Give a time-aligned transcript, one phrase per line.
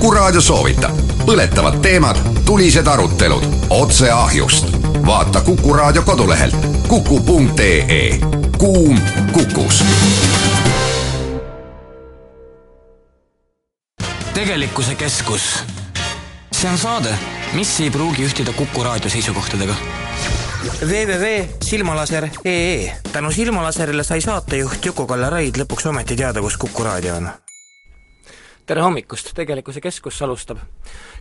[0.00, 0.96] Kuku Raadio soovitab
[1.28, 2.16] põletavad teemad,
[2.48, 4.66] tulised arutelud otse ahjust.
[5.06, 6.54] vaata Kuku Raadio kodulehelt
[6.88, 8.20] kuku.ee.
[8.58, 9.00] kuum
[9.32, 9.84] Kukus.
[14.34, 15.64] tegelikkuse keskus.
[16.52, 17.18] see on saade,
[17.52, 19.74] mis ei pruugi ühtida Kuku Raadio seisukohtadega
[20.80, 27.30] www.silmalaser.ee tänu Silmalaserile sai saatejuht Juku-Kalle Raid lõpuks ometi teada, kus Kuku raadio on.
[28.70, 30.58] Tere hommikust, Tegelikkuse Keskus alustab.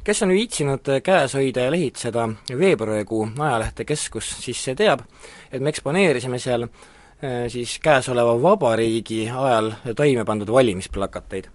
[0.04, 5.02] kes on viitsinud käes hoida ja lehitseda veebruarikuu ajalehte Keskus, siis see teab,
[5.52, 11.48] et me eksponeerisime seal eh, siis käesoleva vabariigi ajal toime pandud valimisplakateid,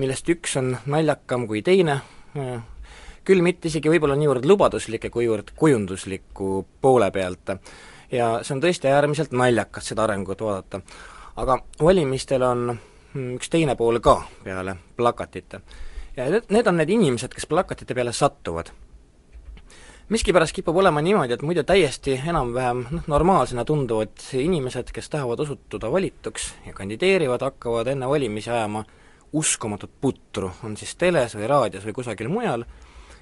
[0.00, 1.98] millest üks on naljakam kui teine,
[2.40, 2.56] eh,
[3.24, 7.58] küll mitte isegi võib-olla niivõrd lubaduslike, kuivõrd kujundusliku poole pealt.
[8.10, 10.80] ja see on tõesti äärmiselt naljakas, seda arengut vaadata.
[11.36, 12.78] aga valimistel on
[13.14, 15.60] üks teine pool ka peale plakatite.
[16.16, 18.70] ja need, need on need inimesed, kes plakatite peale satuvad.
[20.08, 25.92] miskipärast kipub olema niimoodi, et muidu täiesti enam-vähem noh, normaalsena tunduvad inimesed, kes tahavad osutuda
[25.92, 28.84] valituks ja kandideerivad, hakkavad enne valimisi ajama
[29.32, 32.64] uskumatut putru, on siis teles või raadios või kusagil mujal,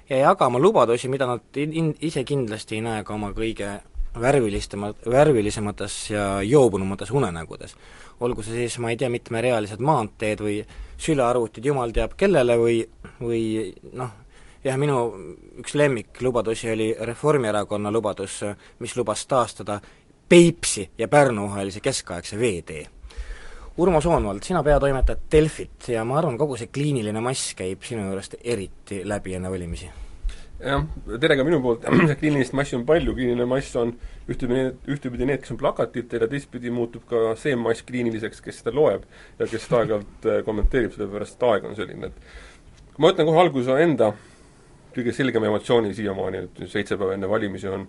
[0.09, 3.79] ja jagama lubadusi, mida nad in-, ise kindlasti ei näe ka oma kõige
[4.21, 7.75] värvilistema, värvilisemates ja joobunumates unenägudes.
[8.19, 10.61] olgu see siis, ma ei tea, mitmerealised maanteed või
[10.97, 12.77] sülearvutid jumal teab kellele või,
[13.19, 14.11] või noh,
[14.63, 14.99] jah, minu
[15.59, 18.39] üks lemmiklubadusi oli Reformierakonna lubadus,
[18.79, 19.81] mis lubas taastada
[20.29, 22.85] Peipsi ja Pärnu vahelise keskaegse veetee
[23.77, 28.35] Urmo Soonvald, sina peatoimetad Delfit ja ma arvan, kogu see kliiniline mass käib sinu juurest
[28.43, 29.89] eriti läbi enne valimisi.
[30.63, 30.85] Jah,
[31.21, 31.85] tere ka minu poolt,
[32.21, 33.93] kliinilist massi on palju, kliiniline mass on
[34.31, 38.75] ühtepidi ühtepidi need, kes on plakatitel ja teistpidi muutub ka see mass kliiniliseks, kes seda
[38.75, 39.03] loeb
[39.39, 43.43] ja kes seda aeg-ajalt äh, kommenteerib, sellepärast et aeg on selline, et ma ütlen kohe
[43.43, 44.13] alguses enda
[44.93, 47.87] kõige selgem emotsiooni siiamaani, et seitse päeva enne valimisi on,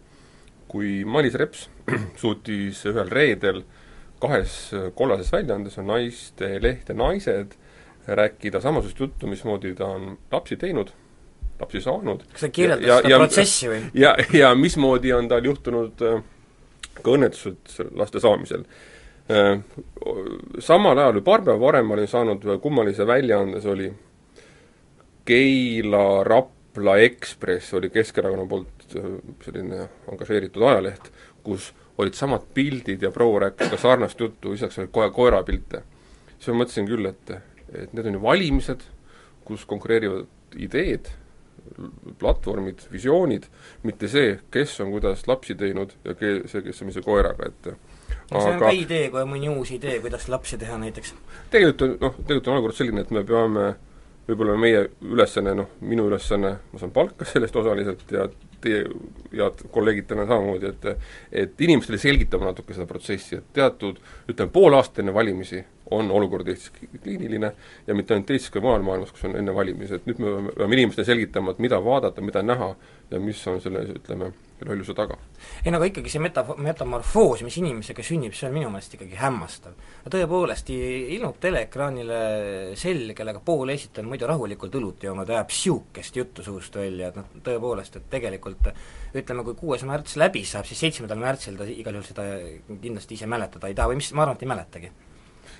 [0.69, 1.69] kui Mailis Reps
[2.20, 3.81] suutis ühel reedel äh,
[4.25, 4.54] kahes
[4.97, 7.56] kollases väljaandes on naisteleht ja Naised
[8.06, 10.93] rääkida samasugust juttu, mismoodi ta on lapsi teinud,
[11.60, 12.25] lapsi saanud.
[12.32, 13.82] kas sa kirjeldad ja, seda ja, protsessi või?
[13.94, 16.25] ja, ja mismoodi on tal juhtunud äh,
[17.00, 18.65] ka õnnetused laste saamisel.
[19.31, 19.60] Äh,
[20.62, 23.93] samal ajal või paar päeva varem ma olin saanud kummalise väljaande, see oli
[25.25, 29.09] Keila Rapla Ekspress, oli Keskerakonna poolt äh,
[29.47, 31.10] selline angažeeritud ajaleht,
[31.47, 35.82] kus olid samad pildid ja proua rääkis ka sarnast juttu, lisaks oli kohe koerapilte.
[36.38, 37.31] siis ma mõtlesin küll, et,
[37.72, 38.81] et need on ju valimised,
[39.44, 40.26] kus konkureerivad
[40.59, 41.09] ideed,
[42.19, 43.48] platvormid, visioonid,
[43.82, 47.72] mitte see, kes on kuidas lapsi teinud ja ke-, see, kes on ise koeraga, et
[47.72, 51.14] no see on ka idee, kui on mõni uus idee, kuidas lapsi teha näiteks.
[51.50, 53.69] tegelikult on, noh, tegelikult on olukord selline, et me peame
[54.28, 58.28] võib-olla meie ülesanne, noh, minu ülesanne, ma saan palka sellest osaliselt ja
[58.64, 58.84] teie
[59.34, 64.00] head kolleegid täna samamoodi, et et inimestele selgitama natuke seda protsessi, et teatud
[64.31, 65.60] ütleme, pool aastat enne valimisi
[65.91, 66.72] on olukord Eestis
[67.03, 67.53] kliiniline
[67.87, 70.78] ja mitte ainult Eestis, ka mujal maailmas, kus on enne valimisi, et nüüd me peame,
[70.78, 72.71] inimestele selgitama, et mida vaadata, mida näha
[73.11, 74.31] ja mis on selle, ütleme,
[74.65, 75.19] lolluse taga.
[75.65, 79.19] ei no aga ikkagi see meta-, metamorfoos, mis inimesega sünnib, see on minu meelest ikkagi
[79.21, 79.77] hämmastav.
[80.06, 82.21] no tõepoolest, ilmub teleekraanile
[82.81, 87.21] sell, kellega pool Eesti on muidu rahulikult õlut joonud, ajab niisugust juttu suust välja, et
[87.21, 88.73] noh, tõepoolest, et tegelikult
[89.15, 92.28] ütleme, kui kuues märts läbi saab, siis seitsmendal märtsil ta igal juhul seda
[92.73, 94.94] kindlasti ise mäletada ei taha või mis, ma arvan, et ei mäletagi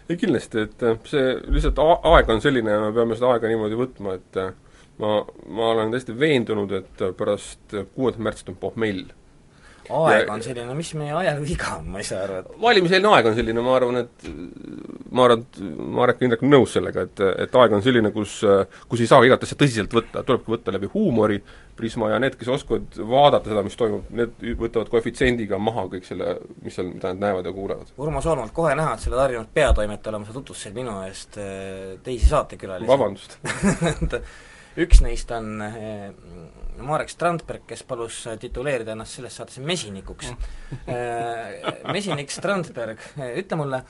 [0.09, 3.79] ei kindlasti, et äh, see lihtsalt aeg on selline ja me peame seda aega niimoodi
[3.81, 4.53] võtma, et äh,
[5.03, 9.07] ma, ma olen täiesti veendunud, et pärast kuuendat märtsit on pohmell
[9.91, 13.29] aeg on selline, mis meie ajal viga on, ma ei saa aru, et valimiseelne aeg
[13.31, 14.29] on selline, ma arvan, et
[15.15, 15.61] ma arvan, et
[15.99, 18.39] Marek ja Indrek on nõus sellega, et, et aeg on selline, kus,
[18.91, 21.41] kus ei saa igat asja tõsiselt võtta, tulebki võtta läbi huumori
[21.77, 26.37] prisma ja need, kes oskavad vaadata seda, mis toimub, need võtavad koefitsiendiga maha kõik selle,
[26.63, 27.93] mis seal, mida nad näevad ja kuulevad.
[27.99, 31.95] Urmo Soonvald, kohe näha, et sa oled harjunud peatoimetaja olema, sa tutvustasid minu eest eh,
[32.07, 32.91] teisi saatekülalisi.
[32.91, 33.39] vabandust
[34.81, 36.09] üks neist on eh,
[36.83, 40.33] Marek Strandberg, kes palus tituleerida ennast selles saates mesinikuks.
[40.91, 43.81] Eh, Mesinik Strandberg, eh, ütle mulle,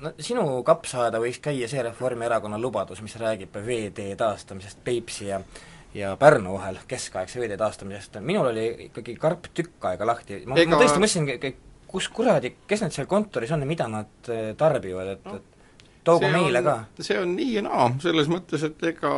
[0.00, 5.42] no sinu kapsaaeda võiks käia see Reformierakonna lubadus, mis räägib veetee taastamisest Peipsi ja
[5.94, 10.72] ja Pärnu vahel, keskaegse veetee taastamisest, minul oli ikkagi karp tükk aega lahti, ma, Ega...
[10.72, 11.52] ma tõesti mõtlesin,
[11.86, 15.53] kus kuradi, kes need seal kontoris on ja mida nad tarbivad, et, et
[16.04, 16.76] toogu meile ka.
[17.00, 19.12] see on nii ja naa, selles mõttes, et ega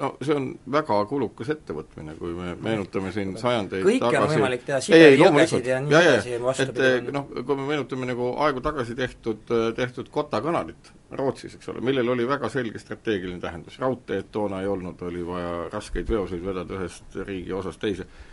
[0.00, 4.26] no see on väga kulukas ettevõtmine, kui me meenutame siin sajandeid kõike tagasi.
[4.26, 6.92] on võimalik teha, Siberi jõgesid ja nii edasi ja vastupidi.
[7.00, 11.80] et noh, kui me meenutame nagu aegu tagasi tehtud, tehtud Kotta kanalit Rootsis, eks ole,
[11.86, 16.80] millel oli väga selge strateegiline tähendus, raudteed toona ei olnud, oli vaja raskeid veoseid vedada
[16.80, 18.02] ühest riigi osast teise.
[18.02, 18.25] Eh,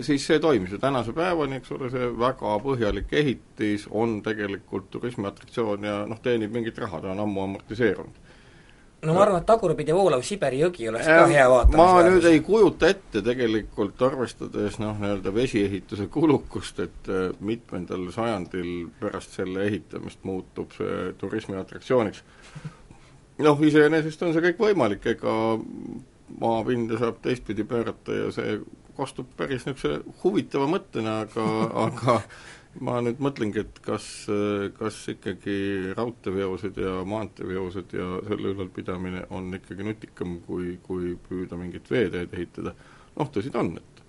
[0.00, 5.84] siis see toimis ju tänase päevani, eks ole, see väga põhjalik ehitis on tegelikult turismiatraktsioon
[5.84, 8.22] ja noh, teenib mingit raha, ta on ammu amortiseerunud.
[9.06, 11.98] no ma arvan, et tagurpidi voolav Siberi jõgi oleks ka hea vaatamisväärsus.
[11.98, 18.88] ma nüüd ei kujuta ette tegelikult, arvestades noh, nii-öelda vesiehituse kulukust, et eh, mitmendal sajandil
[19.00, 22.24] pärast selle ehitamist muutub see turismiatraktsiooniks.
[23.44, 25.36] noh, iseenesest on see kõik võimalik, ega
[26.40, 28.58] maapinda saab teistpidi pöörata ja see
[28.96, 31.48] kostub päris niisuguse huvitava mõttena, aga
[31.86, 32.20] aga
[32.84, 34.06] ma nüüd mõtlengi, et kas,
[34.76, 41.88] kas ikkagi raudteeveosed ja maanteeveosed ja selle ülalpidamine on ikkagi nutikam, kui, kui püüda mingit
[41.90, 42.74] veeteed ehitada.
[43.16, 44.02] noh, tõsi ta on, et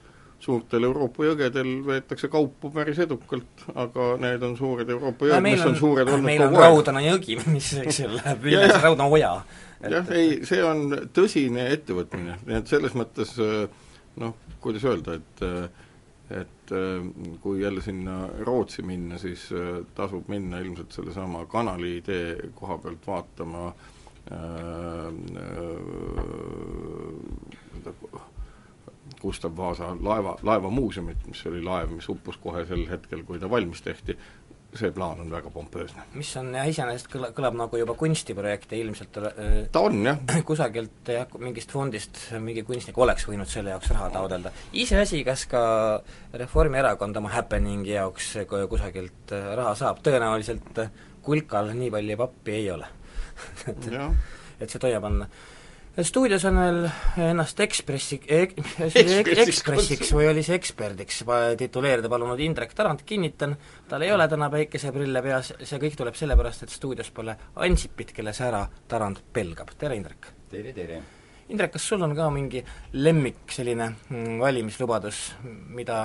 [0.43, 5.73] suurtel Euroopa jõgedel veetakse kaupu päris edukalt, aga need on suured Euroopa jõed, mis on,
[5.73, 9.33] on suured olnud meil on Raudana jõgi, mis, eks ju, läheb üles Raudna oja.
[9.81, 13.33] jah, ei, see on tõsine ettevõtmine, nii et selles mõttes
[14.17, 15.45] noh, kuidas öelda, et
[16.27, 16.71] et
[17.39, 19.45] kui jälle sinna Rootsi minna, siis
[19.95, 23.77] tasub minna ilmselt sellesama kanali idee koha pealt vaatama äh,
[27.87, 28.27] äh,
[29.21, 33.81] Gustav Vasa laeva, laevamuuseumit, mis oli laev, mis uppus kohe sel hetkel, kui ta valmis
[33.81, 34.17] tehti,
[34.75, 36.03] see plaan on väga pompöösne.
[36.13, 40.19] mis on jah, iseenesest kõla-, kõlab nagu juba kunstiprojekt ja ilmselt äh, ta on jah.
[40.49, 44.51] kusagilt jah, mingist fondist mingi kunstnik oleks võinud selle jaoks raha taotleda.
[44.73, 45.61] iseasi, kas ka
[46.33, 48.33] Reformierakond oma happening'i jaoks
[48.69, 50.91] kusagilt äh, raha saab, tõenäoliselt äh,
[51.23, 52.87] kulkal nii palju pappi ei ole
[53.71, 53.91] et,
[54.59, 55.27] et see toia panna
[56.03, 56.79] stuudios on veel
[57.29, 58.53] ennast Ekspressi ek,,
[59.47, 61.23] Ekspressiks või oli see eksperdiks
[61.57, 63.55] tituleerida palunud Indrek Tarand, kinnitan,
[63.89, 67.33] tal ei ole täna päikeseprille peas, see kõik tuleb sellepärast, et stuudios pole
[67.65, 70.29] Ansipit, kelle sära Tarand pelgab, tere Indrek!
[70.51, 71.01] tere, tere!
[71.49, 72.61] Indrek, kas sul on ka mingi
[72.99, 75.21] lemmik selline mm, valimislubadus,
[75.73, 76.01] mida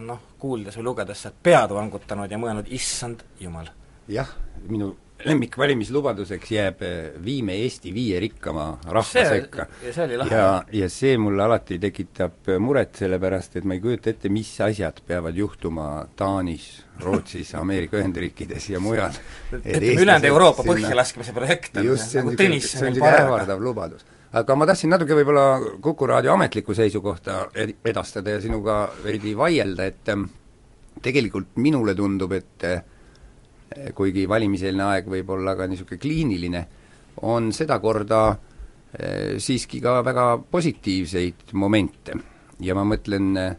[0.00, 3.68] noh, kuuldes või lugedes sa oled pead vangutanud ja mõelnud, issand jumal?
[4.08, 4.28] jah,
[4.68, 4.92] minu
[5.24, 9.66] lemmikvalimislubaduseks jääb eh, viime Eesti viie rikkama rahva sekka.
[10.30, 15.00] ja, ja see mulle alati tekitab muret, sellepärast et ma ei kujuta ette, mis asjad
[15.06, 16.66] peavad juhtuma Taanis,
[17.00, 19.14] Rootsis, Ameerika Ühendriikides ja mujal.
[19.54, 24.06] ülejäänud Euroopa põhja laskmise projekt on just, nagu niisugune, see on niisugune ähvardav lubadus.
[24.32, 27.46] aga ma tahtsin natuke võib-olla Kuku raadio ametlikku seisukohta
[27.84, 30.10] edastada ja sinuga veidi vaielda, et
[31.02, 32.66] tegelikult minule tundub, et
[33.94, 36.62] kuigi valimiseelne aeg võib olla ka niisugune kliiniline,
[37.22, 42.14] on sedakorda eh, siiski ka väga positiivseid momente.
[42.60, 43.56] ja ma mõtlen eh,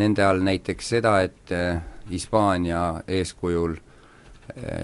[0.00, 1.78] nende all näiteks seda, et eh,
[2.10, 3.76] Hispaania eeskujul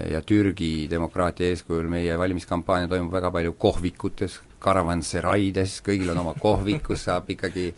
[0.07, 6.85] ja Türgi demokraatia eeskujul meie valimiskampaania toimub väga palju kohvikutes, karavanseraides, kõigil on oma kohvik,
[6.87, 7.73] kus saab ikkagi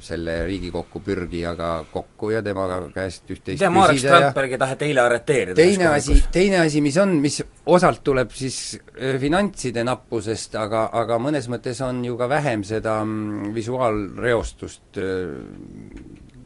[0.00, 5.56] selle Riigikokku pürgijaga kokku ja tema käest üht-teist küsida Marek Strandbergi taheti eile arreteerida.
[5.58, 11.18] teine asi, teine asi, mis on, mis osalt tuleb siis eh, finantside nappusest, aga, aga
[11.20, 15.36] mõnes mõttes on ju ka vähem seda mm, visuaalreostust eh,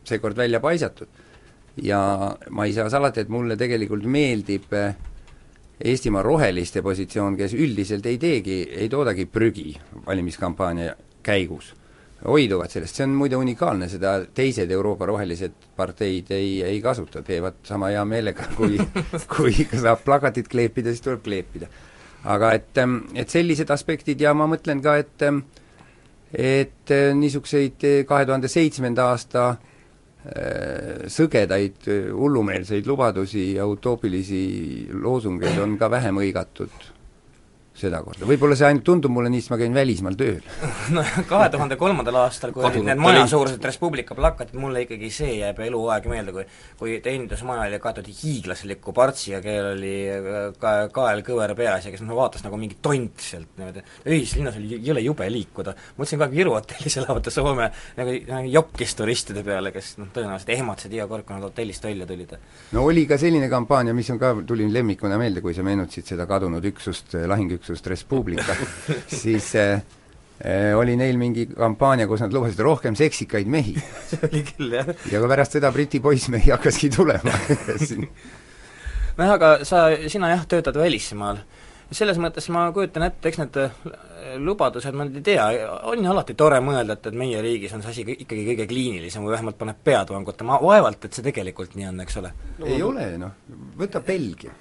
[0.04, 1.22] seekord välja paisatud.
[1.82, 2.00] ja
[2.50, 4.72] ma ei saa salata, et mulle tegelikult meeldib
[5.84, 9.72] Eestimaa roheliste positsioon, kes üldiselt ei teegi, ei toodagi prügi
[10.06, 10.93] valimiskampaania
[11.26, 11.72] käigus
[12.24, 17.60] hoiduvad sellest, see on muide unikaalne, seda teised Euroopa rohelised parteid ei, ei kasuta, teevad
[17.69, 18.78] sama hea meelega, kui
[19.36, 21.69] kui saab plakatit kleepida, siis tuleb kleepida.
[22.24, 25.44] aga et, ähm, et sellised aspektid ja ma mõtlen ka, et ähm,
[26.34, 35.60] et äh, niisuguseid äh, kahe tuhande seitsmenda aasta äh, sõgedaid hullumeelseid lubadusi ja utoopilisi loosungeid
[35.62, 36.94] on ka vähem hõigatud
[37.78, 40.43] sedakorda, võib-olla see ainult tundub mulle nii, sest ma käin välismaal tööl
[40.96, 45.38] nojah, kahe tuhande kolmandal aastal, kui olid need majasuurused Res Publica plakatid, mulle ikkagi see
[45.40, 46.46] jääb eluaeg meelde, kui
[46.78, 52.02] kui teenindusmaja oli kaetud hiiglasliku partsiga, kellel oli äh, ka kael kõver peas ja kes
[52.04, 55.74] noh, vaatas nagu mingi tont sealt niimoodi, ühislinnas oli jõle jube liikuda.
[55.98, 60.96] mõtlesin ka Viru hotellis elavate Soome nagu, nagu jokkis turistide peale, kes noh, tõenäoliselt ehmatasid
[60.98, 62.36] iga kord, kui nad hotellist välja tulid.
[62.76, 66.28] no oli ka selline kampaania, mis on ka, tuli lemmikuna meelde, kui sa meenutasid seda
[66.31, 68.56] kadunud üksust, lahingüksust, üksust Res Publica
[69.25, 69.81] siis äh,
[70.77, 73.77] oli neil mingi kampaania, kus nad lubasid rohkem seksikaid mehi.
[74.11, 74.94] see oli küll, jah.
[75.11, 77.33] ja ka pärast seda Briti poissmehi hakkaski tulema
[79.19, 81.41] nojah, aga sa, sina jah, töötad välismaal.
[81.94, 83.75] selles mõttes ma kujutan ette, eks need äh,
[84.43, 85.44] lubadused, ma nüüd ei tea,
[85.87, 89.23] on ju alati tore mõelda, et, et meie riigis on see asi ikkagi kõige kliinilisem
[89.23, 92.67] või vähemalt paneb pead vangutama, vaevalt, et see tegelikult nii on, eks ole no,.
[92.67, 93.37] ei ole noh,
[93.79, 94.56] võta Belgia.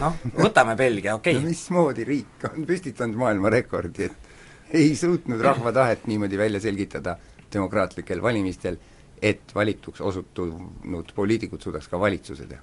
[0.00, 1.36] Noh, võtame Belgia, okei.
[1.36, 1.42] okay.
[1.42, 7.16] no mismoodi riik on püstitanud maailmarekordi, et ei suutnud rahva tahet niimoodi välja selgitada
[7.52, 8.78] demokraatlikel valimistel,
[9.22, 12.62] et valituks osutunud poliitikud suudaks ka valitsuse teha?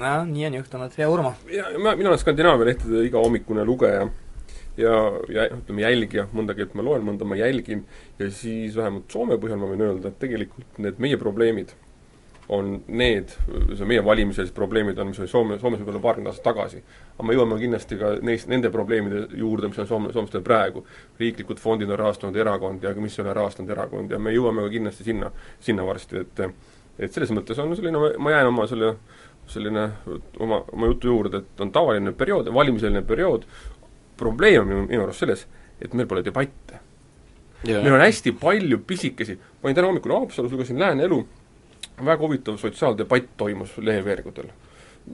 [0.00, 1.34] Nojah, nii on juhtunud, ja Urmo?
[1.52, 4.08] ja ma, mina olen Skandinaavia lehtede igahommikune lugeja.
[4.78, 4.92] Ja,
[5.28, 7.82] ja ütleme, jälgija, mõnda keelt ma loen, mõnda ma jälgin,
[8.18, 11.74] ja siis vähemalt Soome põhjal ma võin öelda, et tegelikult need meie probleemid
[12.50, 13.30] on need,
[13.78, 16.82] see meie valimiselised probleemid on, mis oli Soome, Soomes võib-olla paarkümmend aastat tagasi.
[17.14, 20.82] aga me jõuame kindlasti ka neist, nende probleemide juurde, mis on Soome, soomlastel praegu.
[21.20, 24.74] riiklikud fondid on rahastanud erakondi, aga mis ei ole rahastanud erakondi ja me jõuame ka
[24.74, 25.30] kindlasti sinna,
[25.60, 26.44] sinna varsti, et
[26.98, 28.96] et selles mõttes on selline, ma jään oma selle
[29.46, 29.86] selline
[30.38, 33.46] oma, oma jutu juurde, et on tavaline periood, valimiseelne periood,
[34.18, 35.46] probleem on minu, arust selles,
[35.80, 36.82] et meil pole debatte
[37.64, 41.18] meil on hästi palju pisikesi, ma olin täna hommikul Haapsalus, lugesin Lääne Elu,
[42.06, 44.50] väga huvitav sotsiaaldebatt toimus leheveergudel.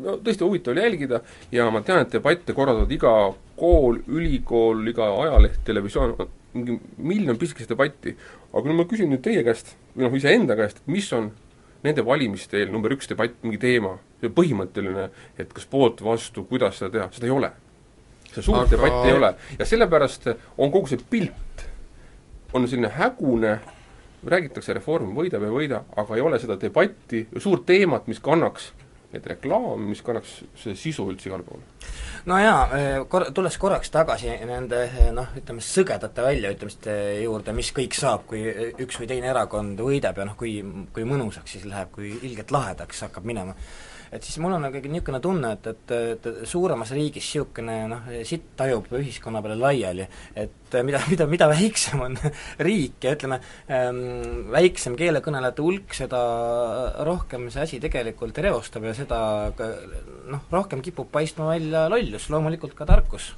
[0.02, 1.20] no tõesti huvitav oli jälgida
[1.52, 3.12] ja ma tean, et debatte korraldavad iga
[3.56, 6.16] kool, ülikool, iga ajaleht, televisioon,
[6.56, 8.16] mingi miljon pisikest debatti.
[8.52, 11.30] aga kui ma küsin nüüd teie käest, või noh, iseenda käest, et mis on
[11.84, 16.80] nende valimiste eel number üks debatt, mingi teema, see põhimõtteline, et kas poolt, vastu, kuidas
[16.80, 17.52] seda teha, seda ei ole.
[18.30, 18.70] seda suurt Aga...
[18.74, 21.66] debatti ei ole ja sellepärast on kogu see pilt,
[22.52, 23.58] on selline hägune,
[24.32, 28.72] räägitakse, reform võidab ja ei võida, aga ei ole seda debatti, suurt teemat, mis kannaks
[29.14, 31.62] et reklaam, mis kannaks see sisu üldse igale poole.
[32.28, 37.70] no jaa, eh, kor-, tulles korraks tagasi nende eh, noh, ütleme sõgedate väljaütlemiste juurde, mis
[37.76, 38.42] kõik saab, kui
[38.82, 40.58] üks või teine erakond võidab ja noh, kui,
[40.94, 43.56] kui mõnusaks siis läheb, kui ilgelt lahedaks hakkab minema
[44.12, 48.52] et siis mul on ikkagi niisugune tunne, et, et, et suuremas riigis niisugune noh, sitt
[48.58, 52.18] tajub ühiskonna peale laiali, et mida, mida, mida väiksem on
[52.68, 53.40] riik ja ütleme
[53.72, 56.22] ähm,, väiksem keelekõnelejate hulk, seda
[57.06, 59.20] rohkem see asi tegelikult reostab ja seda
[59.56, 63.32] noh, rohkem kipub paistma välja lollus, loomulikult ka tarkus.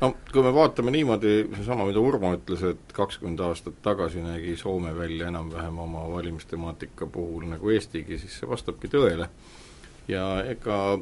[0.00, 4.92] No kui me vaatame niimoodi, seesama, mida Urmo ütles, et kakskümmend aastat tagasi nägi Soome
[4.96, 9.30] välja enam-vähem oma valimistemaatika puhul nagu Eestigi, siis see vastabki tõele
[10.08, 10.98] ja ega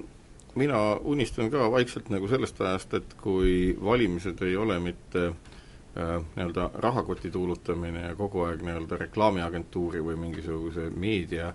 [0.55, 6.71] mina unistan ka vaikselt nagu sellest ajast, et kui valimised ei ole mitte äh, nii-öelda
[6.75, 11.55] rahakoti tuulutamine ja kogu aeg nii-öelda reklaamiagentuuri või mingisuguse meedia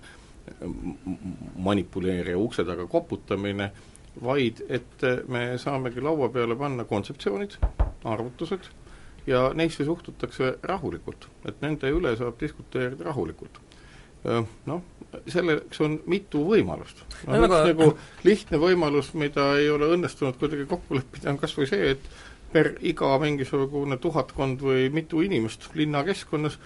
[1.55, 3.71] manipuleerija ukse taga koputamine,
[4.23, 7.57] vaid et me saamegi laua peale panna kontseptsioonid,
[8.03, 8.69] arvutused
[9.27, 13.59] ja neisse suhtutakse rahulikult, et nende üle saab diskuteerida rahulikult.
[14.23, 14.81] Noh,
[15.31, 17.05] selleks on mitu võimalust.
[17.27, 17.61] no üks aga...
[17.71, 17.91] nagu
[18.27, 22.09] lihtne võimalus, mida ei ole õnnestunud kuidagi kokku leppida, on kas või see, et
[22.51, 26.57] per iga mingisugune tuhatkond või mitu inimest linnakeskkonnas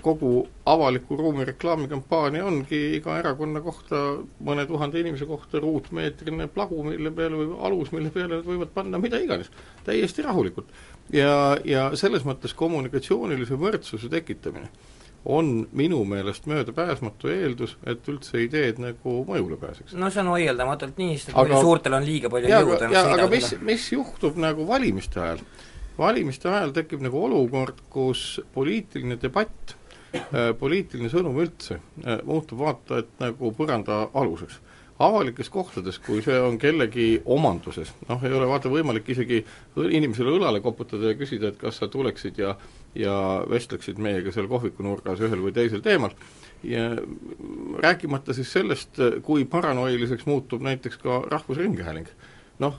[0.00, 4.02] kogu avaliku ruumi reklaamikampaania ongi iga erakonna kohta,
[4.44, 9.00] mõne tuhande inimese kohta ruutmeetrine plagu, mille peale või alus, mille peale nad võivad panna
[9.02, 9.50] mida iganes,
[9.84, 10.70] täiesti rahulikult.
[11.12, 14.70] ja, ja selles mõttes kommunikatsioonilise võrdsuse tekitamine
[15.28, 19.92] on minu meelest möödapääsmatu eeldus, et üldse ideed nagu mõjule pääseks.
[19.98, 23.50] no see on vaieldamatult nii, sest aga suurtel on liiga palju jõudu ennast aga mis,
[23.60, 25.42] mis juhtub nagu valimiste ajal?
[25.98, 29.76] valimiste ajal tekib nagu olukord, kus poliitiline debatt
[30.14, 34.62] äh,, poliitiline sõnum üldse äh, muutub vaata et nagu põranda aluseks
[34.98, 39.44] avalikes kohtades, kui see on kellegi omanduses, noh, ei ole vaata võimalik isegi
[39.78, 42.56] inimesele õlale koputada ja küsida, et kas sa tuleksid ja
[42.94, 46.14] ja vestleksid meiega seal kohvikunurgas ühel või teisel teemal,
[46.62, 46.90] ja
[47.84, 52.08] rääkimata siis sellest, kui paranoiliseks muutub näiteks ka Rahvusringhääling.
[52.58, 52.78] noh,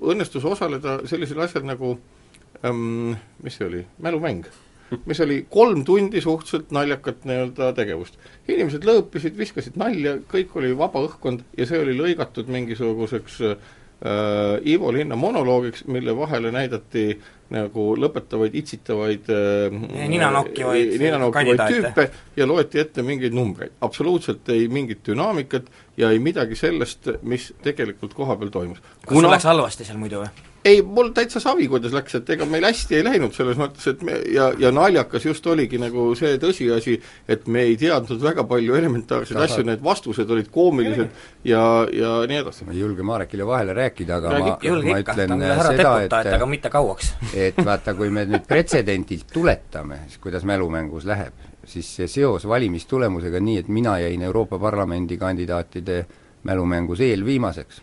[0.00, 1.98] õnnestus osaleda sellisel asjal nagu
[2.64, 4.46] ähm, mis see oli, mälumäng
[5.06, 8.18] mis oli kolm tundi suhteliselt naljakat nii-öelda tegevust.
[8.48, 13.56] inimesed lõõpisid, viskasid nalja, kõik oli vaba õhkkond ja see oli lõigatud mingisuguseks äh,
[14.66, 17.20] Ivo Linna monoloogiks, mille vahele näidati
[17.52, 19.74] nagu lõpetavaid itsitavaid äh,
[20.12, 23.76] ninanokkivaid ninanokkivaid tüüpe ja loeti ette mingeid numbreid.
[23.80, 28.80] absoluutselt ei mingit dünaamikat ja ei midagi sellest, mis tegelikult kohapeal toimus.
[29.04, 30.51] kas sul läks halvasti seal muidu või?
[30.64, 34.02] Ei, mul täitsa savi, kuidas läks, et ega meil hästi ei läinud selles mõttes, et
[34.06, 36.96] me ja, ja naljakas just oligi nagu see tõsiasi,
[37.30, 41.10] et me ei teadnud väga palju elementaarseid asju, need vastused olid koomilised
[41.48, 42.66] ja, ja nii edasi.
[42.68, 46.32] ma ei julge Marekile vahele rääkida, aga Räägi, ma, ma ikka, ta on härra deputaat,
[46.38, 47.12] aga mitte kauaks.
[47.48, 53.42] et vaata, kui me nüüd pretsedendilt tuletame, siis kuidas mälumängus läheb, siis see seos valimistulemusega
[53.42, 56.04] nii, et mina jäin Euroopa Parlamendi kandidaatide
[56.46, 57.82] mälumängus eelviimaseks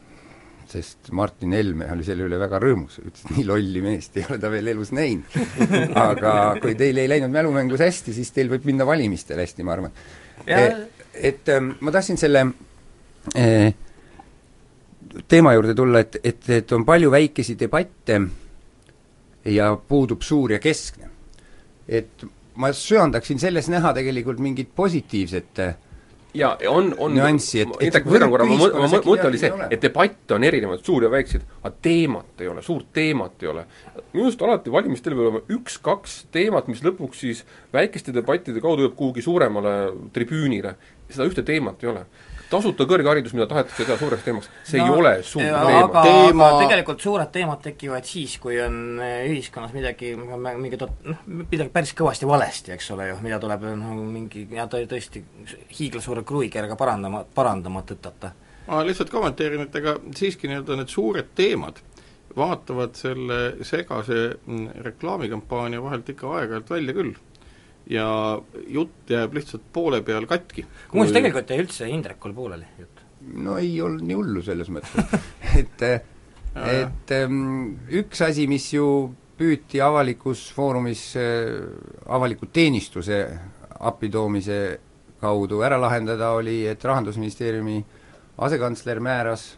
[0.69, 4.51] sest Martin Helme oli selle üle väga rõõmus, ütles, nii lolli meest ei ole ta
[4.53, 5.35] veel elus näinud.
[6.09, 9.99] aga kui teil ei läinud mälumängus hästi, siis teil võib minna valimistele hästi, ma arvan.
[10.45, 12.45] et, et ähm, ma tahtsin selle
[13.35, 13.73] eh,
[15.27, 18.21] teema juurde tulla, et, et, et on palju väikesi debatte
[19.49, 21.09] ja puudub suur ja keskne.
[21.87, 22.25] et
[22.59, 25.77] ma söandaksin selles näha tegelikult mingit positiivset äh,
[26.33, 30.35] ja on, on nüanssi, et, et ma korra, mõte, ma mõte oli see, et debatte
[30.35, 33.65] on erinevaid, suuri ja väikseid, aga teemat ei ole, suurt teemat ei ole.
[34.13, 37.43] minu arust alati valimistel peab olema üks-kaks teemat, mis lõpuks siis
[37.73, 39.75] väikeste debattide kaudu jõuab kuhugi suuremale
[40.13, 40.75] tribüünile.
[41.09, 42.05] seda ühte teemat ei ole
[42.49, 45.75] tasuta kõrgharidus, mida tahetakse teha suureks teemaks, see no, ei ole suur teema.
[45.83, 46.49] aga teema...
[46.61, 51.93] tegelikult suured teemad tekivad siis, kui on eh, ühiskonnas midagi, mingi tot-, noh, midagi päris
[51.97, 55.23] kõvasti valesti, eks ole ju, mida tuleb noh, mingi ja tõesti
[55.77, 58.33] hiiglasuure kruvikerga parandama, parandama tõtata.
[58.69, 61.81] ma lihtsalt kommenteerin, et ega siiski nii-öelda need suured teemad
[62.37, 67.15] vaatavad selle segase mm, reklaamikampaania vahelt ikka aeg-ajalt välja küll
[67.89, 68.07] ja
[68.67, 70.65] jutt jääb lihtsalt poole peal katki.
[70.93, 73.05] muuseas, tegelikult jäi üldse Indrekul pooleli jutt?
[73.33, 75.17] no ei olnud nii hullu selles mõttes
[75.59, 75.85] et
[76.59, 78.85] et ähm, üks asi, mis ju
[79.39, 81.55] püüti avalikus foorumis äh,
[82.11, 83.21] avaliku teenistuse
[83.79, 84.59] appitoomise
[85.19, 87.77] kaudu ära lahendada, oli, et Rahandusministeeriumi
[88.43, 89.49] asekantsler määras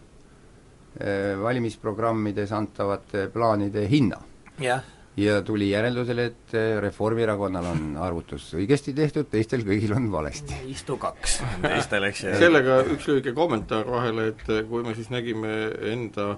[1.00, 4.22] äh, valimisprogrammides antavate plaanide hinna.
[4.62, 4.84] jah
[5.18, 10.56] ja tuli järeldusele, et eh, Reformierakonnal on arvutus õigesti tehtud, teistel kõigil on valesti.
[10.72, 12.36] istu kaks teistel, eks ju.
[12.40, 15.56] sellega üks lühike kommentaar vahele, et eh, kui me siis nägime
[15.92, 16.36] enda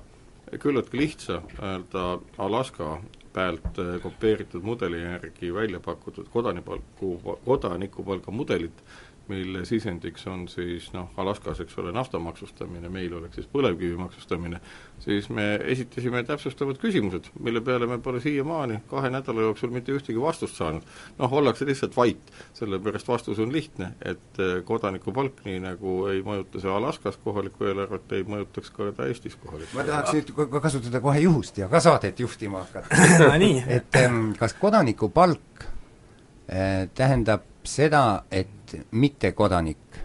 [0.60, 2.08] küllaltki lihtsa nii-öelda
[2.46, 2.98] Alaska
[3.34, 8.84] pealt eh, kopeeritud mudeli järgi välja pakutud kodanikupalku, kodanikupalga mudelit,
[9.28, 14.60] mille sisendiks on siis noh, Alaskas, eks ole, nafta maksustamine, meil oleks siis põlevkivi maksustamine,
[15.04, 20.22] siis me esitasime täpsustavad küsimused, mille peale me pole siiamaani kahe nädala jooksul mitte ühtegi
[20.22, 20.84] vastust saanud.
[21.20, 26.60] noh, ollakse lihtsalt vait, sellepärast vastus on lihtne, et eh, kodanikupalk, nii nagu ei mõjuta
[26.64, 31.24] see Alaskas kohalikku eelarvet, ei mõjutaks ka ta Eestis kohalikku ma tahaks nüüd kasutada kohe
[31.24, 33.02] juhust ja ka saadet juhtima hakata.
[33.24, 33.64] No nii.
[33.72, 40.00] Et ähm, kas kodanikupalk äh, tähendab seda, et mittekodanik,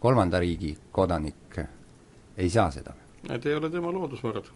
[0.00, 1.60] kolmanda riigi kodanik
[2.36, 2.94] ei saa seda?
[3.28, 4.52] Need ei ole tema loodusvarad.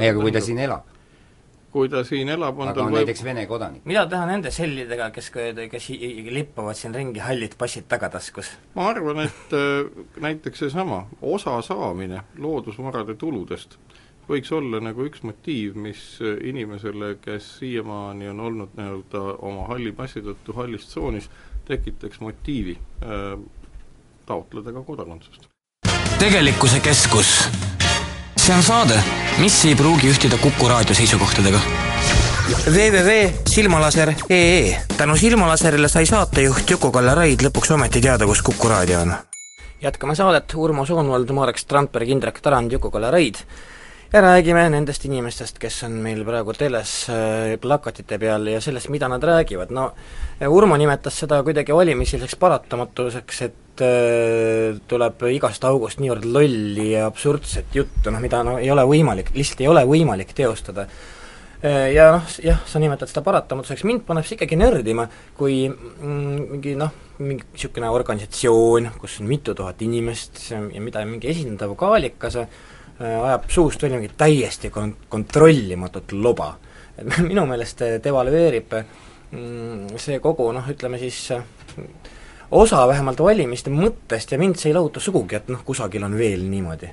[0.00, 0.88] ei, aga kui ta siin elab?
[1.72, 3.00] kui ta siin elab, on aga tal on võib...
[3.00, 3.84] näiteks Vene kodanik.
[3.88, 5.30] mida teha nende sellidega, kes,
[5.72, 5.88] kes
[6.36, 8.52] lippavad siin ringi hallid passid tagataskus?
[8.76, 13.78] ma arvan, et äh, näiteks seesama osa saamine loodusvarade tuludest
[14.28, 19.94] võiks olla nagu üks motiiv, mis äh, inimesele, kes siiamaani on olnud nii-öelda oma halli
[19.96, 21.30] passi tõttu hallis tsoonis,
[21.68, 23.38] tekitaks motiivi äh,
[24.26, 25.46] taotleda ka kodakondsust.
[26.18, 27.48] tegelikkuse keskus.
[28.36, 29.02] see on saade,
[29.38, 31.60] mis ei pruugi ühtida Kuku raadio seisukohtadega
[32.66, 39.14] www.silmalaser.ee tänu Silmalaserile sai saatejuht Juku-Kalle Raid lõpuks ometi teada, kus Kuku raadio on.
[39.82, 43.34] jätkame saadet, Urmo Soonvald, Marek Strandberg, Indrek Tarand, Juku-Kalle Raid
[44.12, 49.08] ja räägime nendest inimestest, kes on meil praegu teles äh, plakatite peal ja sellest, mida
[49.08, 49.92] nad räägivad, no
[50.52, 57.72] Urmo nimetas seda kuidagi valimiseelseks paratamatuseks, et äh, tuleb igast august niivõrd lolli ja absurdset
[57.78, 60.84] juttu, noh mida no ei ole võimalik, lihtsalt ei ole võimalik teostada.
[61.64, 65.06] Äh, ja noh, jah, sa nimetad seda paratamatuseks, mind paneb see ikkagi nördima,
[65.38, 71.32] kui mm, mingi noh, mingi niisugune organisatsioon, kus on mitu tuhat inimest ja mida mingi
[71.32, 72.71] esindav kaalikas, Äh,
[73.02, 76.54] ajab suust välja mingit täiesti kon-, kontrollimatut loba.
[76.98, 81.30] et minu meelest devalveerib mm, see kogu noh, ütleme siis
[82.52, 86.44] osa vähemalt valimiste mõttest ja mind see ei lahuta sugugi, et noh, kusagil on veel
[86.50, 86.90] niimoodi.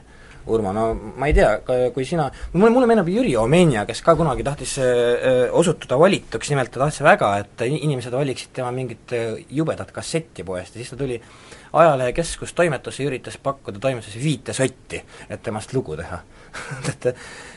[0.50, 0.86] Urmo, no
[1.20, 1.50] ma ei tea,
[1.94, 6.72] kui sina, mulle, mulle meenub Jüri Omenja, kes ka kunagi tahtis äh, osutuda valituks, nimelt
[6.74, 9.14] ta tahtis väga, et inimesed valiksid tema mingit
[9.54, 11.36] jubedat kassetti poest ja siis ta tuli äh,
[11.74, 16.22] ajalehekeskus toimetusse üritas pakkuda toimetuses viite sotti, et temast lugu teha
[16.90, 17.06] et,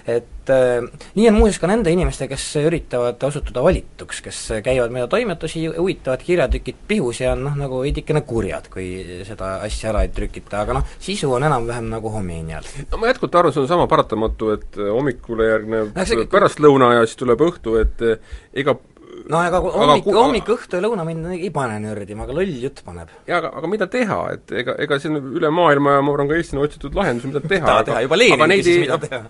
[0.06, 0.84] et äh,
[1.16, 6.24] nii on muuseas ka nende inimestega, kes üritavad osutuda valituks, kes käivad mööda toimetusi, huvitavad
[6.26, 8.88] kirjatükid pihus ja on noh, nagu veidikene kurjad, kui
[9.28, 12.68] seda asja ära ei trükita, aga noh, sisu on enam-vähem nagu homeenial.
[12.90, 16.28] no ma jätkuvalt arvan, see on sama paratamatu, et hommikule järgneb no, see...
[16.32, 18.08] pärastlõuna ja siis tuleb õhtu, et
[18.52, 18.76] ega
[19.32, 23.10] no aga hommik, hommik, õhtu ja lõuna mind ei pane nördima, aga loll jutt paneb.
[23.28, 26.38] jaa, aga, aga mida teha, et ega, ega siin üle maailma ja ma arvan ka
[26.38, 29.22] Eestis on otsitud lahendusi, mida teha mida teha, juba Lenin küsis, mida teha.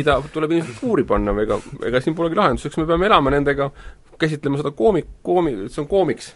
[0.00, 3.70] mida tuleb ilmselt kuuri panna või ega, ega siin polegi lahenduseks, me peame elama nendega,
[4.18, 6.32] käsitlema seda koomik, koomi-, see on koomiks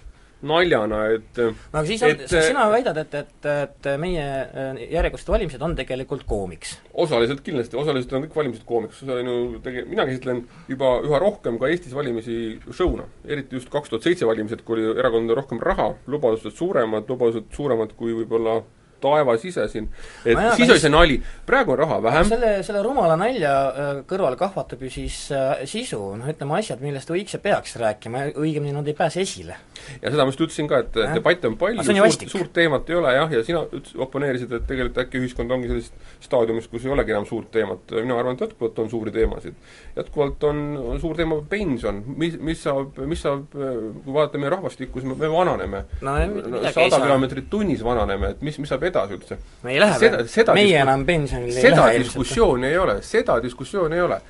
[0.46, 5.32] naljana, et no aga siis on, et sina väidad, et, et, et meie äh, järjekordsed
[5.32, 6.76] valimised on tegelikult koomiks?
[7.04, 11.22] osaliselt kindlasti, osaliselt on kõik valimised koomiks, see on ju tege-, mina käsitlen juba üha
[11.22, 12.38] rohkem ka Eestis valimisi
[12.70, 13.08] show'na.
[13.28, 17.96] eriti just kaks tuhat seitse valimised, kui oli erakondadel rohkem raha, lubadused suuremad, lubadused suuremad
[17.98, 18.60] kui võib-olla
[19.02, 19.88] taevas ise siin,
[20.24, 23.92] et Nojah, siis oli see nali, praegu on raha vähem, selle, selle rumala nalja äh,
[24.08, 28.74] kõrval kahvatab ju siis äh, sisu, noh ütleme asjad, millest võiks ja peaks rääkima, õigemini
[28.76, 29.58] nad ei pääse esile.
[30.02, 31.14] Ja seda ma just ütlesin ka, et Jah.
[31.16, 34.98] debatte on palju, suurt, suurt teemat ei ole jah, ja sina üt-, oponeerisid, et tegelikult
[35.04, 35.92] äkki ühiskond ongi sellises
[36.26, 39.54] staadiumis, kus ei olegi enam suurt teemat, mina arvan, et jätkuvalt on suuri teemasid.
[39.96, 40.62] jätkuvalt on,
[40.94, 45.18] on suur teema pension, mis, mis saab, mis saab, kui vaadata meie rahvastikku, siis me,
[45.18, 49.38] me vananeme no sada kilomeetrit tunnis vananeme, et mis, mis saab edasi üldse?
[49.62, 52.08] me ei lähe Seda- seda meie enam pensionile ei seda lähe ilmselt.
[52.14, 54.20] diskussiooni ei ole, seda diskussiooni ei ole.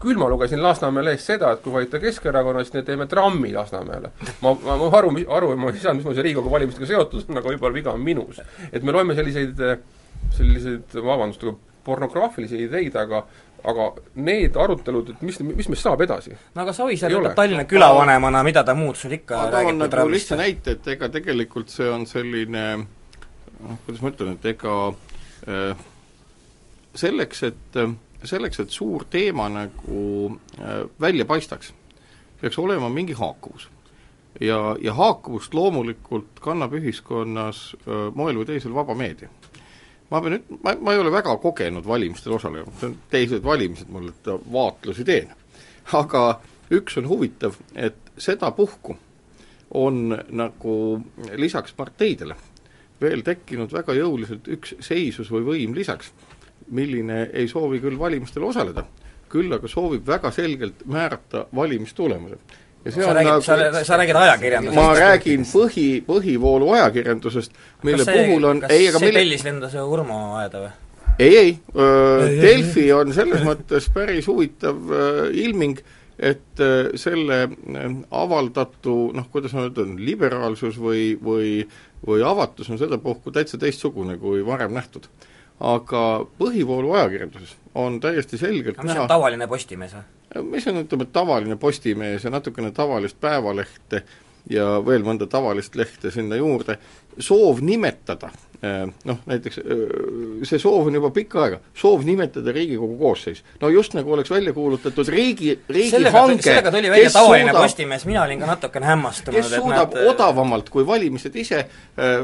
[0.00, 4.12] Küll ma lugesin Lasnamäe lehest seda, et kui valida Keskerakonna, siis me teeme trammi Lasnamäele.
[4.40, 7.40] ma, ma, ma aru, aru, ma ei saanud, mis mul see Riigikogu valimistega seotud on,
[7.40, 8.40] aga võib-olla viga on minus.
[8.72, 9.60] et me loeme selliseid,
[10.36, 13.24] selliseid, vabandust, aga pornograafilisi ideid, aga
[13.60, 13.90] aga
[14.24, 16.32] need arutelud, et mis, mis meist saab edasi?
[16.54, 19.92] no aga Savisaar ütleb Tallinna külavanemana, mida ta muud sul ikka toon räägib kui nagu
[19.92, 20.16] trammist.
[20.16, 24.76] lihtsa näite, et ega tegelikult see on selline noh, kuidas ma ütlen, et ega
[25.44, 25.84] äh,
[27.04, 27.80] selleks, et,
[28.28, 30.00] selleks, et suur teema nagu
[30.60, 31.72] äh, välja paistaks,
[32.40, 33.68] peaks olema mingi haakuvus.
[34.40, 39.28] ja, ja haakuvust loomulikult kannab ühiskonnas äh, moel või teisel vaba meedia
[40.10, 43.90] ma pean üt-, ma, ma ei ole väga kogenud valimistel osaleja, see on teised valimised
[43.92, 45.30] mul, et vaatlusi teen.
[45.92, 48.96] aga üks on huvitav, et sedapuhku
[49.78, 50.74] on nagu
[51.38, 52.36] lisaks parteidele
[53.00, 56.12] veel tekkinud väga jõuliselt üks seisus või võim lisaks,
[56.68, 58.84] milline ei soovi küll valimistel osaleda,
[59.30, 62.38] küll aga soovib väga selgelt määrata valimistulemuse.
[62.84, 64.80] ja see sa on räägid, nagu sa, sa räägid ajakirjandusest.
[64.80, 69.44] ma räägin põhi, põhivoolu ajakirjandusest, mille see, puhul on, kas ei, aga see mille, tellis
[69.44, 70.74] lendas Urmo aeda või?
[71.18, 71.56] ei, ei,
[72.40, 74.94] Delfi on selles mõttes päris huvitav
[75.36, 75.82] ilming,
[76.20, 76.62] et
[77.00, 77.42] selle
[78.10, 81.52] avaldatu noh, kuidas ma ütlen, liberaalsus või, või
[82.06, 85.08] või avatus on sedapuhku täitsa teistsugune kui varem nähtud.
[85.60, 86.02] Aga
[86.38, 90.04] põhivoolu ajakirjanduses on täiesti selgelt aga mis näha on tavaline Postimees või?
[90.54, 94.04] mis on, ütleme, tavaline Postimees ja natukene tavalist Päevalehte
[94.50, 96.78] ja veel mõnda tavalist lehte sinna juurde,
[97.18, 98.30] soov nimetada
[99.04, 99.60] noh, näiteks
[100.48, 103.42] see soov on juba pikka aega, soov nimetada Riigikogu koosseis.
[103.60, 108.40] no just nagu oleks välja kuulutatud riigi, riigihange, sellega tuli välja tavaline Postimees, mina olin
[108.40, 111.64] ka natukene hämmastunud, kes suudab näed, odavamalt kui valimised ise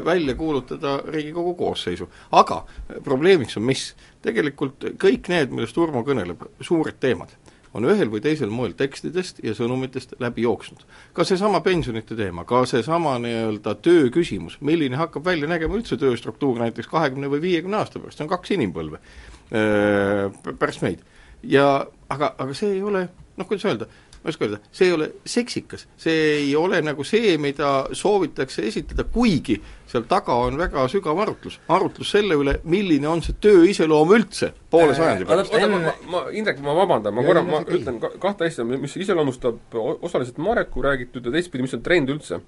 [0.05, 2.09] välja kuulutada Riigikogu koosseisu.
[2.31, 2.65] aga
[3.03, 3.89] probleemiks on mis?
[4.27, 7.31] tegelikult kõik need, millest Urmo kõneleb, suured teemad,
[7.77, 10.83] on ühel või teisel moel tekstidest ja sõnumitest läbi jooksnud.
[11.13, 16.59] ka seesama pensionite teema, ka seesama nii-öelda töö küsimus, milline hakkab välja nägema üldse tööstruktuur
[16.63, 21.05] näiteks kahekümne või viiekümne aasta pärast, see on kaks inimpõlve äh, pärast meid.
[21.43, 23.87] ja aga, aga see ei ole noh, kuidas öelda,
[24.17, 28.65] ma ei oska öelda, see ei ole seksikas, see ei ole nagu see, mida soovitakse
[28.67, 31.59] esitada, kuigi seal taga on väga sügav arutlus.
[31.67, 35.53] arutlus selle üle, milline on see töö iseloom üldse poole Äh, sajandi pärast.
[35.53, 39.77] ma, ma, ma, Indrek, ma vabandan, ma korra, ma ütlen ka, kahte asja, mis iseloomustab
[40.01, 42.41] osaliselt Mareku räägitud ja teistpidi, mis on trend üldse.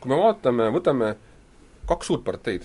[0.00, 1.14] kui me vaatame, võtame
[1.88, 2.64] kaks suurt parteid,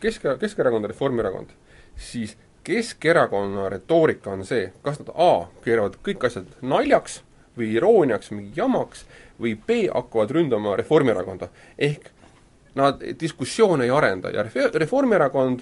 [0.00, 1.50] Kesk, Keskerakond ja Reformierakond,
[1.96, 7.22] siis Keskerakonna retoorika on see, kas nad A, keeravad kõik asjad naljaks
[7.56, 9.06] või irooniaks, mingi jamaks,
[9.40, 11.48] või B, hakkavad ründama Reformierakonda.
[11.78, 12.10] ehk
[12.74, 15.60] nad diskussioone ei arenda ja Ref-, Reformierakond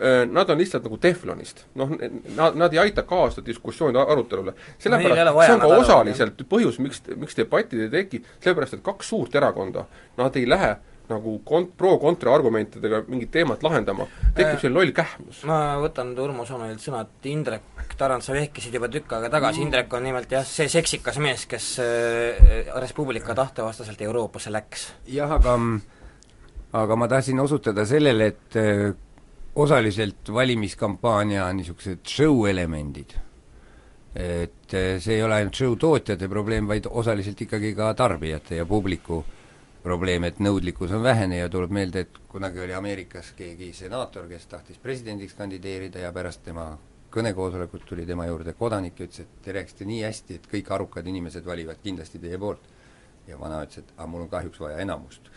[0.00, 1.64] öö, Nad on lihtsalt nagu teflonist.
[1.74, 1.90] noh,
[2.36, 4.52] nad, nad ei aita kaasa diskussioonide arutelule.
[4.78, 9.08] Sellepärast, vaja see on ka osaliselt põhjus, miks, miks debatid ei teki, sellepärast et kaks
[9.08, 9.86] suurt erakonda,
[10.18, 10.76] nad ei lähe
[11.08, 15.44] nagu kont-, pro-kontra argumentidega mingit teemat lahendama, tekib Äh, selline loll kähmus.
[15.46, 19.92] ma võtan Urmo Soomelilt sõna, et Indrek Tarand, sa vehkisid juba tükk aega tagasi, Indrek
[19.94, 24.88] on nimelt jah, see seksikas mees, kes äh, Res Publica tahte vastaselt Euroopasse läks.
[25.06, 25.54] jah, aga
[26.76, 28.94] aga ma tahtsin osutada sellele, et äh,
[29.56, 33.14] osaliselt valimiskampaania niisugused show-elemendid,
[34.16, 38.66] et äh, see ei ole ainult show tootjate probleem, vaid osaliselt ikkagi ka tarbijate ja
[38.68, 39.22] publiku
[39.86, 44.46] probleem, et nõudlikkus on vähene ja tuleb meelde, et kunagi oli Ameerikas keegi senaator, kes
[44.50, 46.72] tahtis presidendiks kandideerida ja pärast tema
[47.16, 51.06] kõnekoosolekut tuli tema juurde kodanik ja ütles, et te rääkisite nii hästi, et kõik arukad
[51.06, 52.74] inimesed valivad kindlasti teie poolt.
[53.28, 55.30] Ja vana ütles, et aga mul on kahjuks vaja enamust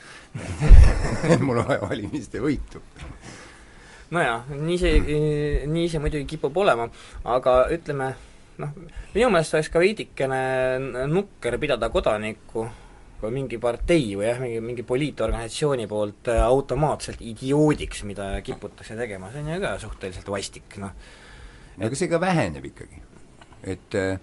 [1.45, 2.82] mul on vaja valimiste võitu.
[4.15, 4.99] nojah, nii see,
[5.69, 6.89] nii see muidugi kipub olema,
[7.23, 8.13] aga ütleme
[8.60, 8.75] noh,
[9.15, 10.43] minu meelest oleks ka veidikene
[11.10, 12.67] nukker pidada kodanikku
[13.19, 19.32] kui mingi partei või jah, mingi, mingi poliitorganisatsiooni poolt äh, automaatselt idioodiks, mida kiputakse tegema,
[19.34, 20.93] see on ju ka suhteliselt vastik, noh.
[21.84, 23.04] aga see ka väheneb ikkagi.
[23.67, 24.21] et äh,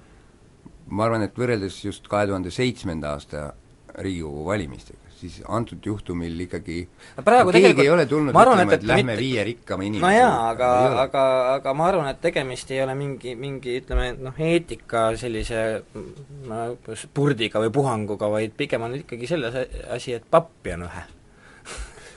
[0.90, 3.48] ma arvan, et võrreldes just kahe tuhande seitsmenda aasta
[3.96, 6.82] Riigikogu valimistega, siis antud juhtumil ikkagi
[7.24, 9.22] praegu keegi ei ole tulnud arvan, ütlema, et, et, et lähme mitte...
[9.22, 10.70] viie rikkama inimese no jaa, aga,
[11.06, 15.64] aga, aga ma arvan, et tegemist ei ole mingi, mingi ütleme noh, eetika sellise
[16.50, 16.62] no,
[17.06, 19.56] spurdiga või puhanguga, vaid pigem on ikkagi selles
[19.88, 21.06] asi, et pappi on vähe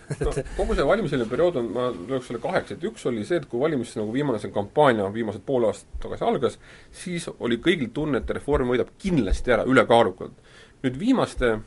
[0.10, 3.48] no, kogu see valimiseelne periood on, ma lööks selle kaheks, et üks oli see, et
[3.50, 6.60] kui valimis nagu viimane see kampaania viimased pool aastat tagasi algas,
[6.95, 10.48] siis oli kõigil tunne, et Reform võidab kindlasti ära, ülekaalukalt.
[10.84, 11.58] nüüd viimaste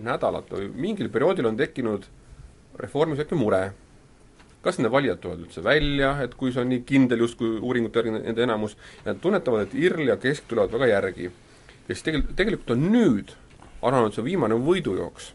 [0.00, 2.06] nädalat või mingil perioodil on tekkinud
[2.78, 3.72] Reformis äkki mure.
[4.62, 8.10] kas nende valijad tulevad üldse välja, et kui see on nii kindel justkui uuringute järgi
[8.16, 11.30] nende enamus, ja nad tunnetavad, et IRL ja Kesk tulevad väga järgi.
[11.88, 13.34] ja siis tegelikult, tegelikult on nüüd
[13.82, 15.32] alanud see viimane võidujooks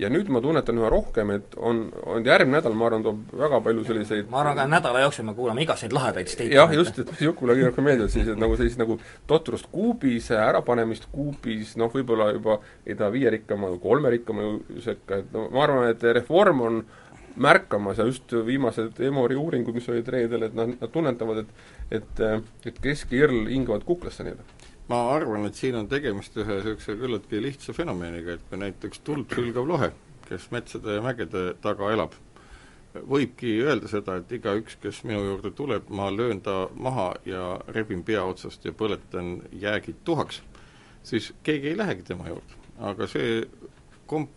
[0.00, 3.60] ja nüüd ma tunnetan üha rohkem, et on, on järgmine nädal, ma arvan, toob väga
[3.64, 6.56] palju selliseid ma arvan, ka nädala jooksul me kuulame igasuguseid lahedaid statement'e.
[6.56, 8.96] jah, just, et Jukule rohkem meeldivad, sellised nagu sellist nagu
[9.30, 14.48] totrust kuubis, ärapanemist kuubis, noh võib-olla juba ei taha viie rikkama, kolme rikkama
[14.84, 16.80] sekka, et no ma arvan, et reform on
[17.40, 22.20] märkamas ja just viimased Emori uuringud, mis olid reedel, et nad, nad tunnetavad, et et,
[22.66, 24.44] et Kesk ja IRL hingavad kuklasse neile
[24.90, 29.30] ma arvan, et siin on tegemist ühe niisuguse küllaltki lihtsa fenomeniga, et kui näiteks tuld
[29.36, 29.92] sülgav lohe,
[30.26, 32.16] kes metsade ja mägede taga elab,
[32.94, 38.02] võibki öelda seda, et igaüks, kes minu juurde tuleb, ma löön ta maha ja rebin
[38.06, 40.42] pea otsast ja põletan jäägid tuhaks,
[41.06, 42.58] siis keegi ei lähegi tema juurde.
[42.80, 43.42] aga see
[44.08, 44.36] komp-,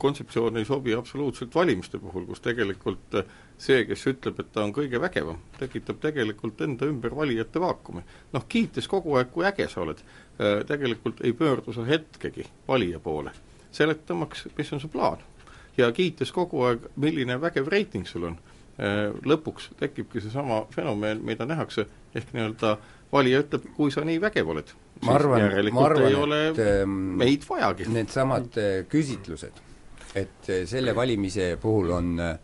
[0.00, 3.18] kontseptsioon ei sobi absoluutselt valimiste puhul, kus tegelikult
[3.58, 8.02] see, kes ütleb, et ta on kõige vägevam, tekitab tegelikult enda ümber valijate vaakumi.
[8.32, 10.00] noh, kiites kogu aeg, kui äge sa oled,
[10.38, 13.32] äh, tegelikult ei pöördu sa hetkegi valija poole,
[13.72, 15.18] seletamaks, mis on su plaan.
[15.76, 18.38] ja kiites kogu aeg, milline vägev reiting sul on,
[18.78, 22.78] äh, lõpuks tekibki seesama fenomen, mida nähakse, ehk nii-öelda
[23.12, 27.86] valija ütleb, kui sa nii vägev oled, ma arvan, ma arvan, et ähm, meid vajagi.
[27.86, 29.62] Needsamad äh, küsitlused,
[30.14, 32.38] et selle valimise puhul on Äh,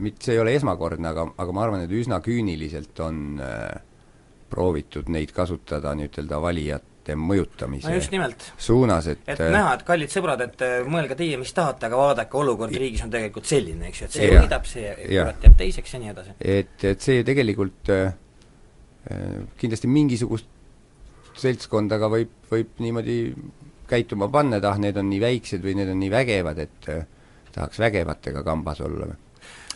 [0.00, 3.80] mitte, see ei ole esmakordne, aga, aga ma arvan, et üsna küüniliselt on äh,
[4.50, 8.44] proovitud neid kasutada nii-ütelda valijate mõjutamise no just nimelt.
[8.60, 12.38] suunas, et et näha, et kallid sõbrad, et äh, mõelge teie, mis tahate, aga vaadake,
[12.38, 16.02] olukord riigis on tegelikult selline, eks ju, et see võidab, see kurat jääb teiseks ja
[16.02, 16.36] nii edasi.
[16.56, 18.12] et, et see tegelikult äh,
[19.58, 20.58] kindlasti mingisugust
[21.40, 23.16] seltskonda võib, võib niimoodi
[23.90, 27.02] käituma panna, et ah, need on nii väiksed või need on nii vägevad, et äh,
[27.54, 29.18] tahaks vägevatega kambas olla või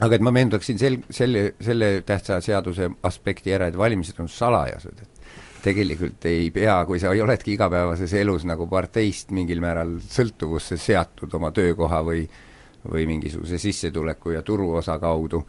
[0.05, 5.05] aga et ma meenutaksin sel-, selle, selle tähtsa seaduse aspekti ära, et valimised on salajased,
[5.05, 5.29] et
[5.65, 11.55] tegelikult ei pea, kui sa oledki igapäevases elus nagu parteist mingil määral sõltuvusse seatud oma
[11.57, 12.27] töökoha või
[12.91, 15.41] või mingisuguse sissetuleku ja turuosa kaudu,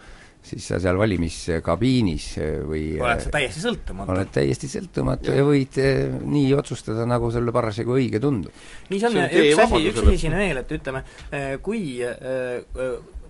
[0.45, 2.27] siis sa seal valimiskabiinis
[2.69, 4.13] või oled sa täiesti sõltumatu.
[4.13, 8.53] oled täiesti sõltumatu ja, ja võid eh, nii otsustada, nagu sulle parasjagu õige tundub.
[8.91, 11.01] nii see on, üks asi, üks asi siin veel, et ütleme,
[11.31, 12.61] eh, kui eh,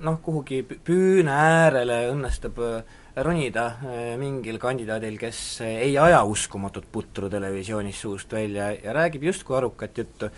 [0.03, 7.29] noh, kuhugi püüne äärele õnnestub äh, ronida äh, mingil kandidaadil, kes ei aja uskumatut putru
[7.31, 10.29] televisioonis suust välja ja räägib justkui arukat juttu,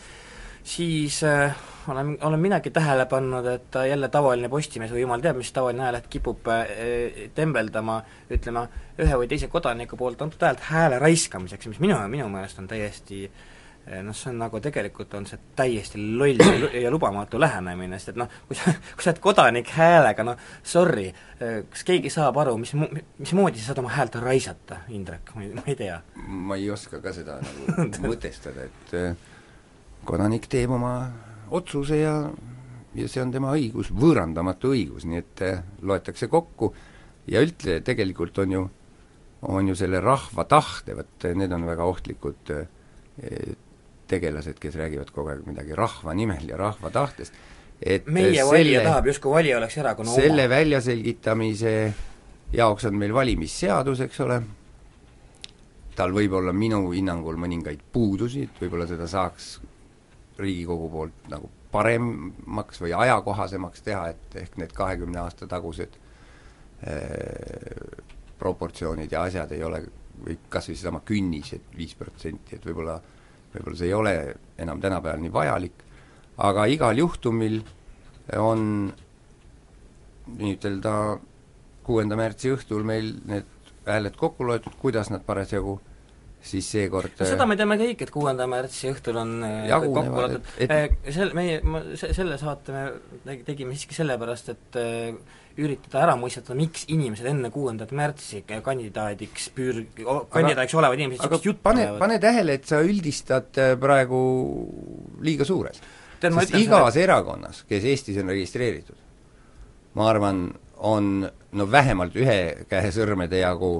[0.64, 1.56] siis äh,
[1.88, 6.10] olen, olen minagi tähele pannud, et jälle tavaline Postimees või jumal teab, mis tavaline ajaleht
[6.14, 8.02] kipub äh, tembeldama,
[8.34, 8.68] ütlema,
[9.00, 13.26] ühe või teise kodaniku poolt antud häält hääle raiskamiseks, mis minu, minu meelest on täiesti
[13.26, 13.46] äh,
[14.04, 16.42] noh, see on nagu tegelikult on see täiesti loll
[16.76, 21.08] ja lubamatu lähenemine, sest et noh, kui sa, kui sa oled kodanik häälega, no sorry,
[21.40, 22.74] eh, kas keegi saab aru, mis,
[23.22, 26.02] mismoodi sa saad oma häält raisata, Indrek, ma ei, ma ei tea?
[26.28, 29.14] ma ei oska ka seda nagu mõtestada, et eh,
[30.08, 30.94] kodanik teeb oma
[31.56, 32.18] otsuse ja
[32.98, 35.44] ja see on tema õigus, võõrandamatu õigus, nii et
[35.86, 36.72] loetakse kokku
[37.30, 38.64] ja üldse tegelikult on ju,
[39.48, 42.52] on ju selle rahva tahte, vot need on väga ohtlikud
[44.08, 47.36] tegelased, kes räägivad kogu aeg midagi rahva nimel ja rahva tahtest,
[47.82, 50.22] et meie selle, valija tahab, justkui valija oleks erakonna oma.
[50.22, 51.74] selle väljaselgitamise
[52.54, 54.40] jaoks on meil valimisseadus, eks ole,
[55.98, 59.58] tal võib olla minu hinnangul mõningaid puudusi, et võib-olla seda saaks
[60.38, 65.98] Riigikogu poolt nagu paremaks või ajakohasemaks teha, et ehk need kahekümne aasta tagused
[66.86, 68.04] äh,
[68.38, 69.82] proportsioonid ja asjad ei ole,
[70.22, 73.17] või kas või seesama künnis, et viis protsenti, et võib-olla äh,
[73.54, 74.14] võib-olla see ei ole
[74.58, 75.84] enam tänapäeval nii vajalik,
[76.38, 77.62] aga igal juhtumil
[78.38, 78.64] on
[80.38, 80.94] nii-ütelda
[81.88, 83.46] kuuenda märtsi õhtul meil need
[83.88, 85.78] hääled kokku loetud, kuidas nad parasjagu
[86.48, 90.52] siis seekord seda me teame kõik, et kuuenda märtsi õhtul on äh, Jagunevad, kokku latud,
[90.64, 92.84] et- sel-, meie, ma se-, selle saate me
[93.26, 95.16] tegi- tegime siiski sellepärast, et äh,
[95.58, 99.84] üritada ära mõistetada, miks inimesed enne kuuendat märtsi kandidaadiks püür-,
[100.34, 104.22] kandidaadiks olevad inimesed niisugust juttu pane, pane tähele, et sa üldistad äh, praegu
[105.26, 105.82] liiga suurelt.
[106.22, 108.98] Sest igas sulle- erakonnas, kes Eestis on registreeritud,
[109.98, 113.72] ma arvan, on no vähemalt ühe käe sõrmede jagu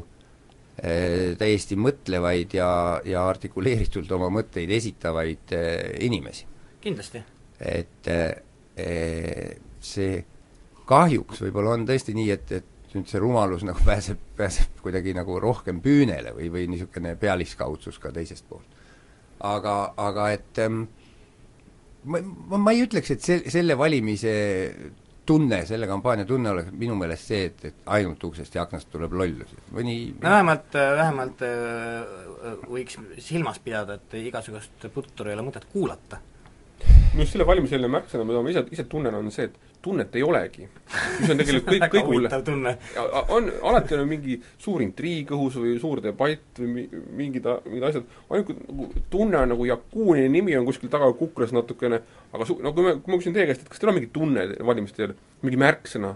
[0.82, 2.70] eh, täiesti mõtlevaid ja,
[3.06, 6.46] ja artikuleeritult oma mõtteid esitavaid eh, inimesi.
[6.82, 7.22] kindlasti.
[7.58, 8.10] et
[9.82, 10.18] see
[10.88, 15.40] kahjuks võib-olla on tõesti nii, et, et nüüd see rumalus nagu pääseb, pääseb kuidagi nagu
[15.44, 18.86] rohkem püünele või, või niisugune pealiskaudsus ka teisest poolt.
[19.46, 20.86] aga, aga et ähm,
[22.06, 24.34] ma, ma, ma ei ütleks, et see, selle valimise
[25.28, 29.14] tunne, selle kampaania tunne oleks minu meelest see, et, et ainult uksest ja aknast tuleb
[29.20, 29.60] lollusi.
[29.76, 32.96] mõni no vähemalt, vähemalt äh, võiks
[33.26, 36.22] silmas pidada, et igasugust putru ei ole mõtet kuulata.
[36.80, 40.24] minu arust selle valimiseelne märksõna, mida ma ise, ise tunnen, on see, et tunnet ei
[40.24, 40.68] olegi.
[41.20, 42.74] mis on tegelikult kõik, kõik huvitav tunne.
[43.36, 48.08] on, alati on mingi suur intriig õhus või suur debatt või mi- mingid, mingid asjad,
[48.30, 52.02] ainuke nagu tunne on nagu Jakuuni nimi on kuskil taga kuklas natukene,
[52.34, 54.12] aga su-, no kui me, kui ma küsin teie käest, et kas teil on mingi
[54.16, 56.16] tunne valimiste eel, mingi märksõna?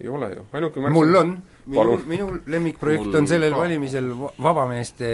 [0.00, 3.58] ei ole ju, ainuke märksõna mul on, minu, minu lemmikprojekt Mul on sellel ka.
[3.58, 5.08] valimisel va- vabameeste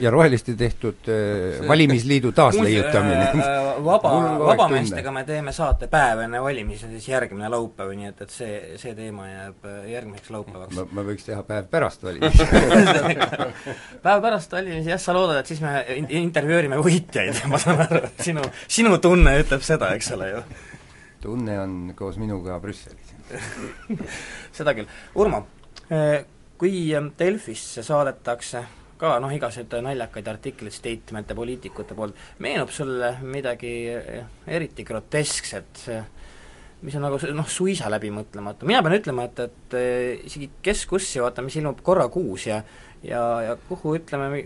[0.00, 3.28] ja roheliste tehtud äh, valimisliidu taasleiutamine.
[3.34, 8.34] äh, vaba vabameestega me teeme saate päev enne valimisi, siis järgmine laupäev, nii et, et
[8.34, 10.82] see, see teema jääb äh, järgmiseks laupäevaks.
[10.90, 12.48] ma, võiks teha päev pärast valimisi.
[14.06, 18.02] päev pärast valimisi jah, sa loodad, et siis me in-, intervjueerime võitjaid, ma saan aru,
[18.10, 20.46] et sinu, sinu tunne ütleb seda, eks ole ju.
[21.22, 23.14] tunne on koos minuga Brüsselis.
[24.54, 24.86] seda küll.
[25.18, 25.46] Urmo,
[26.58, 28.64] kui Delfisse saadetakse
[28.96, 35.82] ka noh, igasuguseid naljakaid artikleid statement'e poliitikute poolt, meenub sulle midagi eh, eriti groteskset,
[36.86, 41.44] mis on nagu noh, suisa läbimõtlematu, mina pean ütlema, et, et eh, isegi Keskussi vaata,
[41.44, 42.62] mis ilmub korra kuus ja
[43.04, 44.42] ja, ja kuhu ütleme,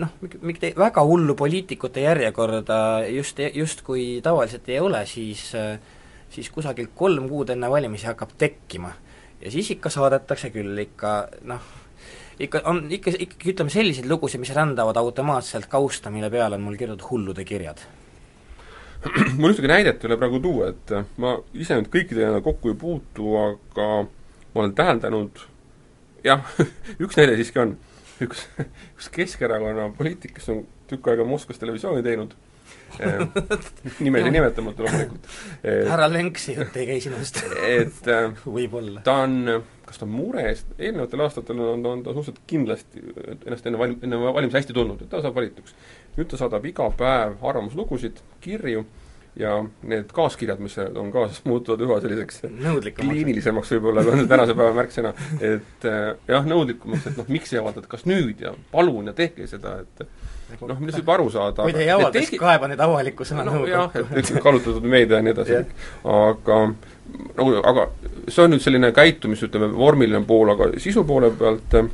[0.00, 2.80] noh, mingit väga hullu poliitikute järjekorda
[3.12, 5.76] just, justkui tavaliselt ei ole, siis äh,
[6.30, 8.92] siis kusagil kolm kuud enne valimisi hakkab tekkima.
[9.40, 11.14] Ja siis ikka saadetakse küll ikka
[11.48, 11.62] noh,
[12.40, 16.78] ikka on ikka, ikkagi ütleme selliseid lugusid, mis rändavad automaatselt kausta, mille peale on mul
[16.80, 17.82] kirjutatud hullude kirjad.
[19.40, 22.76] mul ühtegi näidet ei ole praegu tuua, et äh, ma ise nüüd kõikidega kokku ei
[22.80, 25.40] puutu, aga ma olen täheldanud,
[26.24, 26.44] jah,
[27.04, 27.78] üks näide siiski on.
[28.20, 28.44] üks,
[28.96, 32.36] üks Keskerakonna poliitik, kes on tükk aega Moskvas televisiooni teinud,
[34.04, 35.28] nimeli nimetamata loomulikult.
[35.64, 39.02] härra Lenksi jutt ei käi sinust et äh, võib-olla.
[39.06, 43.04] ta on, kas ta on mures, eelnevatel aastatel on, on ta suhteliselt kindlasti
[43.46, 45.76] ennast enne valim-, enne valimisi hästi tundnud, et ta saab valituks.
[46.16, 48.84] nüüd ta saadab iga päev arvamuslugusid, kirju
[49.38, 49.52] ja
[49.86, 52.42] need kaaskirjad, mis on kaasas, muutuvad üha selliseks
[52.98, 57.60] kliinilisemaks võib-olla, kui on tänase päeva märksõna, et äh, jah, nõudlikumaks, et noh, miks ei
[57.62, 60.04] avaldata, kas nüüd ja palun ja tehke seda, et
[60.58, 61.64] noh, millest võib aru saada.
[61.64, 63.72] kui te ei avalda, siis kaeba neid avalikkusena no, nõukogu.
[63.72, 65.74] jah, et, kallutatud meedia ja nii edasi Jah.
[66.16, 66.60] aga
[67.36, 67.86] nagu, aga
[68.28, 71.90] see on nüüd selline käitumis, ütleme, vormiline pool, aga sisu poole pealt eh,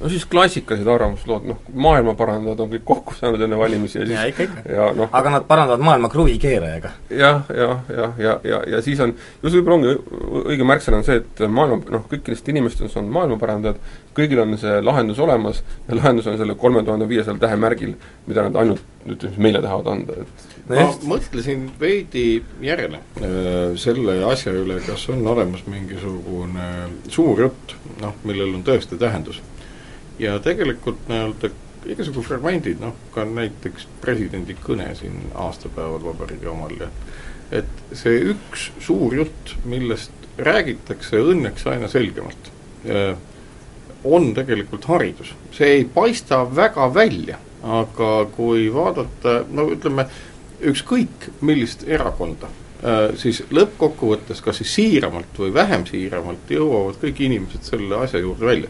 [0.00, 4.16] no siis klassikalised arvamuslood, noh, maailma parandajad on kõik kokku saanud enne valimisi ja siis
[4.18, 4.64] ja ikka, ikka.
[4.72, 6.90] ja noh, aga nad parandavad maailma kruvikeerajaga.
[7.10, 11.06] jah, jah, jah, ja, ja, ja siis on, just võib-olla ongi õi- õige märksõna on
[11.08, 13.80] see, et maailma, noh, kõikidest inimestest on maailmaparandajad,
[14.16, 18.60] kõigil on see lahendus olemas ja lahendus on selle kolme tuhande viiesajal tähemärgil, mida nad
[18.62, 25.06] ainult nüüd meile tahavad anda, et ma mõtlesin veidi järele äh, selle asja üle, kas
[25.12, 26.70] on olemas mingisugune
[27.12, 29.38] suur jutt, noh, millel on tõesti tähendus.
[30.18, 31.50] Ja tegelikult nii-öelda
[31.86, 36.90] igasugu fragmendid, noh, ka näiteks presidendi kõne siin aastapäeval vabariigi omal ja
[37.54, 42.50] et see üks suur jutt, millest räägitakse õnneks aina selgemalt,
[44.04, 45.32] on tegelikult haridus.
[45.52, 50.06] see ei paista väga välja, aga kui vaadata, no ütleme,
[50.60, 52.48] ükskõik millist erakonda,
[53.16, 58.68] siis lõppkokkuvõttes kas siis siiramalt või vähem siiramalt jõuavad kõik inimesed selle asja juurde välja.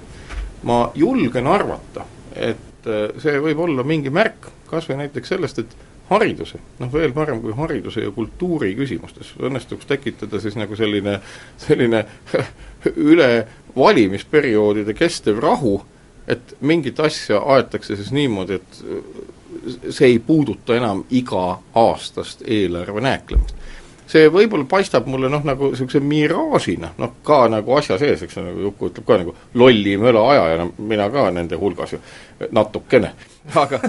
[0.63, 2.89] Ma julgen arvata, et
[3.21, 5.77] see võib olla mingi märk kas või näiteks sellest, et
[6.11, 11.19] hariduse, noh veel parem kui hariduse ja kultuuri küsimustes õnnestuks tekitada siis nagu selline,
[11.59, 12.05] selline
[13.11, 13.31] üle
[13.77, 15.81] valimisperioodide kestev rahu,
[16.27, 23.66] et mingit asja aetakse siis niimoodi, et see ei puuduta enam iga-aastast eelarve nääklemist.
[24.17, 28.67] See võib-olla paistab mulle noh, nagu niisuguse miraažina, noh ka nagu asja sees, eks nagu
[28.67, 32.01] Juku ütleb ka nagu lolli möla ajajana, mina ka nende hulgas ju
[32.53, 33.13] natukene,
[33.57, 33.81] aga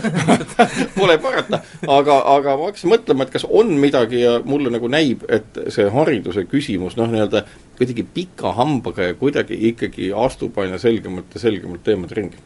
[0.97, 5.25] pole parata, aga, aga ma hakkasin mõtlema, et kas on midagi ja mulle nagu näib,
[5.32, 7.45] et see hariduse küsimus noh, nii-öelda
[7.80, 12.41] kuidagi pika hambaga ja kuidagi ikkagi astub aina selgemalt ja selgemalt teemade ringi.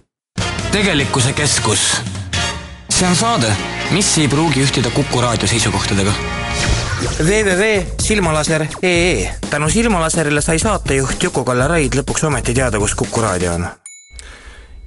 [0.72, 1.88] tegelikkuse keskus.
[2.90, 3.56] see on saade,
[3.96, 6.14] mis ei pruugi ühtida Kuku raadio seisukohtadega
[7.02, 13.66] www.silmalaser.ee tänu Silmalaserile sai saatejuht Juku-Kalle Raid lõpuks ometi teada, kus Kuku raadio on.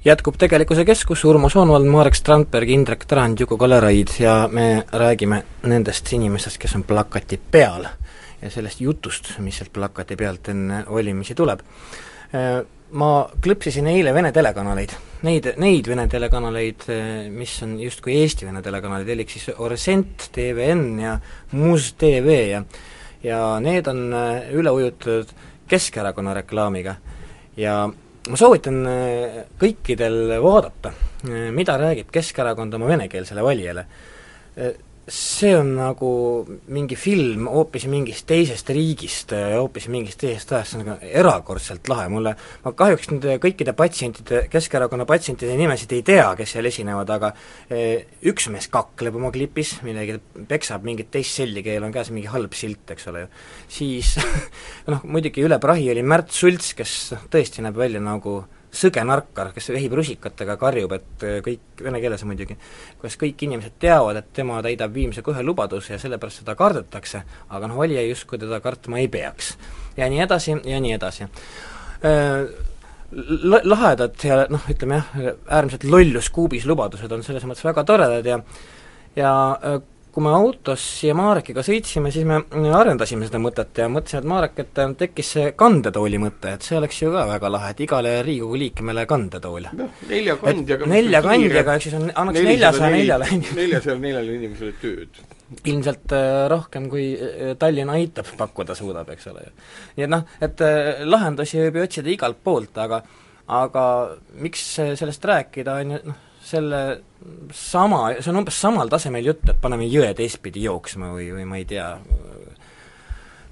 [0.05, 6.13] jätkub Tegelikkuse Keskus, Urmo Soonvald, Marek Strandberg, Indrek Tarand, Juku-Kalle Raid ja me räägime nendest
[6.13, 7.85] inimestest, kes on plakati peal
[8.41, 11.59] ja sellest jutust, mis sealt plakati pealt enne valimisi tuleb
[12.91, 13.09] ma
[13.41, 14.91] klõpsisin eile Vene telekanaleid,
[15.25, 16.85] neid, neid Vene telekanaleid,
[17.33, 21.15] mis on justkui Eesti Vene telekanalid, elik siis Oresent, TVN ja
[21.57, 22.61] Muz TV ja
[23.25, 25.33] ja need on äh, üle ujutatud
[25.67, 26.95] Keskerakonna reklaamiga.
[27.57, 27.87] ja
[28.29, 30.93] ma soovitan äh, kõikidel vaadata,
[31.51, 33.87] mida räägib Keskerakond oma venekeelsele valijale
[35.07, 36.09] see on nagu
[36.73, 42.07] mingi film hoopis mingist teisest riigist, hoopis mingist teisest ajast, see on nagu erakordselt lahe,
[42.09, 42.33] mulle,
[42.63, 47.31] ma kahjuks nende kõikide patsientide, Keskerakonna patsientide nimesid ei tea, kes seal esinevad, aga
[47.69, 50.17] eh, üks mees kakleb oma klipis, millegi
[50.49, 53.31] peksab mingit teist selli, kellel on käes mingi halb silt, eks ole ju.
[53.77, 54.15] siis
[54.89, 58.39] noh, muidugi üle prahi oli Märt Sults, kes noh, tõesti näeb välja nagu
[58.75, 62.57] sõge narkar, kes vehib rusikatega, karjub, et äh, kõik, vene keeles muidugi,
[62.99, 67.71] kuidas kõik inimesed teavad, et tema täidab viimse kohe lubaduse ja sellepärast seda kardetakse, aga
[67.71, 69.55] noh, valija justkui teda kartma ei peaks.
[69.97, 71.27] ja nii edasi ja nii edasi.
[72.05, 72.45] Äh,
[73.63, 78.39] lahedad ja noh, ütleme jah, äärmiselt lollus kuubis lubadused on selles mõttes väga toredad ja
[79.15, 79.31] ja
[79.63, 79.77] äh,
[80.15, 84.61] kui me autos siia Marekiga sõitsime, siis me arendasime seda mõtet ja mõtlesin, et Marek,
[84.63, 88.59] et tekkis see kandetooli mõte, et see oleks ju ka väga lahe, et igale Riigikogu
[88.61, 89.67] liikmele kandetool.
[89.75, 95.19] noh, nelja kandjaga nelja kandjaga, ehk siis on, annaks neljasaja neljale neljasajale neljale inimesele tööd.
[95.73, 99.55] ilmselt äh, rohkem, kui äh, Tallinn aitab pakkuda suudab, eks ole ju.
[99.97, 103.03] nii et noh, et äh, lahendusi võib ju otsida igalt poolt, aga
[103.51, 103.83] aga
[104.41, 106.81] miks sellest rääkida, on ju noh, selle
[107.53, 111.57] sama, see on umbes samal tasemel jutt, et paneme jõe teistpidi jooksma või, või ma
[111.57, 111.87] ei tea,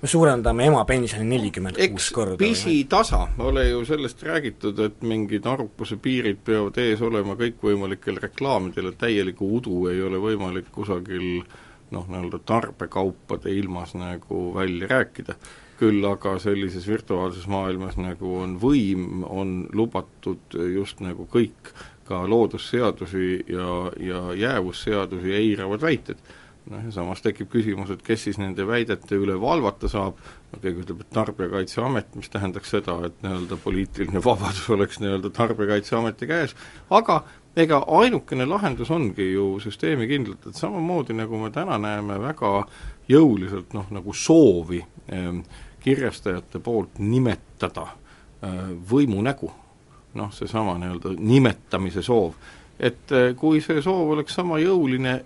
[0.03, 2.37] me suurendame ema pensioni nelikümmend kuus korda.
[2.41, 9.01] pisitasa, ole ju sellest räägitud, et mingid arvukuse piirid peavad ees olema kõikvõimalikel reklaamidel, et
[9.01, 11.41] täielikku udu ei ole võimalik kusagil
[11.93, 15.37] noh, nii-öelda tarbekaupade ilmas nagu välja rääkida
[15.83, 21.73] küll aga sellises virtuaalses maailmas, nagu on võim, on lubatud just nagu kõik
[22.07, 23.67] ka loodusseadusi ja,
[23.99, 26.17] ja jäävusseadusi eiravad väited.
[26.63, 30.19] noh ja samas tekib küsimus, et kes siis nende väidete üle valvata saab,
[30.51, 36.29] no keegi ütleb, et Tarbijakaitseamet, mis tähendaks seda, et nii-öelda poliitiline vabadus oleks nii-öelda Tarbijakaitseameti
[36.29, 36.55] käes,
[36.89, 37.17] aga
[37.59, 42.53] ega ainukene lahendus ongi ju süsteemikindlalt, et samamoodi, nagu me täna näeme väga
[43.11, 44.79] jõuliselt noh, nagu soovi
[45.11, 49.51] eh, kirjastajate poolt nimetada eh, võimu nägu
[50.13, 52.33] noh, seesama nii-öelda nimetamise soov.
[52.79, 55.19] et eh, kui see soov oleks sama jõuline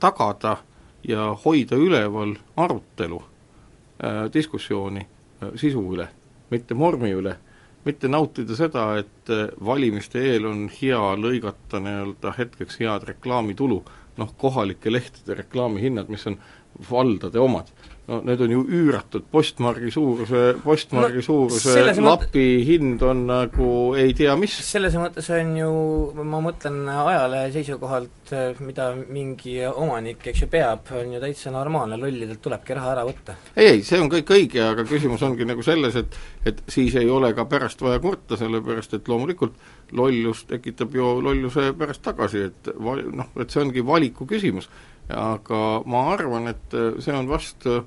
[0.00, 0.56] tagada
[1.08, 6.08] ja hoida üleval arutelu äh,, diskussiooni äh, sisu üle,
[6.50, 7.36] mitte vormi üle,
[7.84, 13.82] mitte nautida seda, et äh, valimiste eel on hea lõigata nii-öelda hetkeks head reklaamitulu,
[14.18, 16.38] noh, kohalike lehtede reklaamihinnad, mis on
[16.90, 17.70] valdade omad,
[18.08, 24.14] no need on ju üüratud, postmargi suuruse, postmargi no, suuruse lapi hind on nagu ei
[24.16, 24.54] tea mis.
[24.64, 25.72] selles mõttes on ju,
[26.24, 28.32] ma mõtlen ajalehe seisukohalt,
[28.64, 33.36] mida mingi omanik, eks ju, peab, on ju täitsa normaalne, lollidelt tulebki raha ära võtta.
[33.54, 36.16] ei, ei, see on kõik õige, aga küsimus ongi nagu selles, et
[36.48, 39.58] et siis ei ole ka pärast vaja kurta, sellepärast et loomulikult
[39.98, 44.70] lollus tekitab ju lolluse pärast tagasi, et val-, noh, et see ongi valiku küsimus.
[45.08, 47.84] aga ma arvan, et see on vast äh,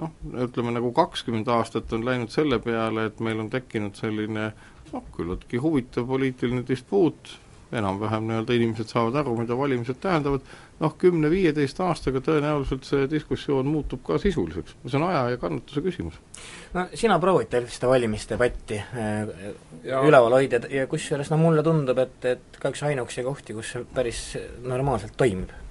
[0.00, 0.12] noh,
[0.46, 4.50] ütleme nagu kakskümmend aastat on läinud selle peale, et meil on tekkinud selline
[4.92, 7.38] noh, küllaltki huvitav poliitiline dispuut,
[7.74, 10.44] enam-vähem nii-öelda inimesed saavad aru, mida valimised tähendavad,
[10.78, 16.20] noh, kümne-viieteist aastaga tõenäoliselt see diskussioon muutub ka sisuliseks, see on aja ja kannatuse küsimus.
[16.74, 19.34] no sina proovid seda valimisdebatti äh,
[20.04, 23.86] üleval hoida ja kusjuures no mulle tundub, et, et ka üks ainuüksi kohti, kus see
[23.94, 24.24] päris
[24.62, 25.63] normaalselt toimib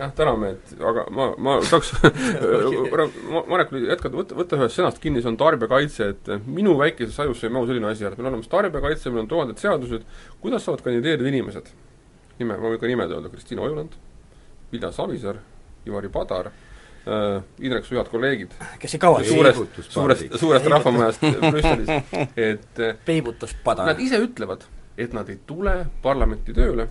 [0.00, 1.92] jah, täname, et aga ma, ma tahaks
[3.50, 7.52] Marek, jätkata, võta, võta ühest sõnast kinni, see on tarbijakaitse, et minu väikeses ajus sai
[7.52, 10.08] mahu selline asi, et meil on olemas tarbijakaitse, meil on tuhanded seadused,
[10.42, 11.70] kuidas saavad kandideerida inimesed?
[12.40, 13.96] nime, ma võin ka nimed öelda, Kristina Ojuland,
[14.72, 15.40] Vilja Savisaar,
[15.84, 18.54] Ivari Padar äh, Indrek, su head kolleegid.
[18.80, 21.92] Kes ei kavatse suurest, suurest, suurest rahvamajast Brüsselis,
[22.50, 24.64] et äh, peibutust nad ise ütlevad,
[25.00, 26.88] et nad ei tule parlamenti tööle,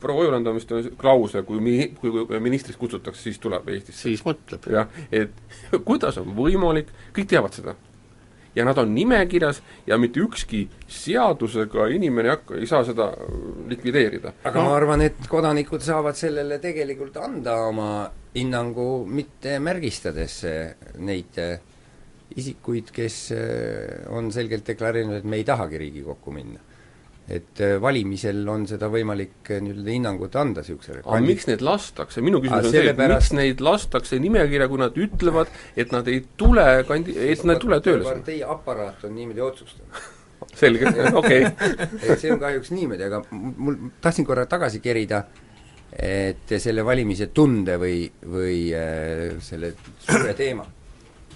[0.00, 4.08] proua Ojuland on vist klausel, kui mi-, kui, ministriks kutsutakse, siis tuleb Eestisse.
[4.08, 4.70] siis mõtleb.
[4.72, 5.34] jah, et
[5.88, 7.74] kuidas on võimalik, kõik teavad seda.
[8.54, 13.10] ja nad on nimekirjas ja mitte ükski seadusega inimene ei hakka, ei saa seda
[13.68, 14.34] likvideerida.
[14.44, 14.68] aga no.
[14.68, 17.90] ma arvan, et kodanikud saavad sellele tegelikult anda oma
[18.34, 21.58] hinnangu, mitte märgistades eh, neid eh,
[22.38, 23.14] isikuid, kes
[24.14, 26.60] on selgelt deklareerinud, et me ei tahagi Riigikokku minna.
[27.28, 32.70] Et valimisel on seda võimalik nii-öelda hinnangut anda niisugusele aga miks neid lastakse, minu küsimus
[32.70, 37.16] on see, et miks neid lastakse nimekirja, kui nad ütlevad, et nad ei tule kandi-,
[37.28, 40.06] et nad ei tule tööle partei aparaat on niimoodi otsustanud
[40.60, 41.44] selge, okei.
[42.08, 45.22] et see on kahjuks niimoodi, aga mul, tahtsin korra tagasi kerida,
[45.98, 49.74] et selle valimise tunde või, või äh, selle
[50.04, 50.66] suure teema,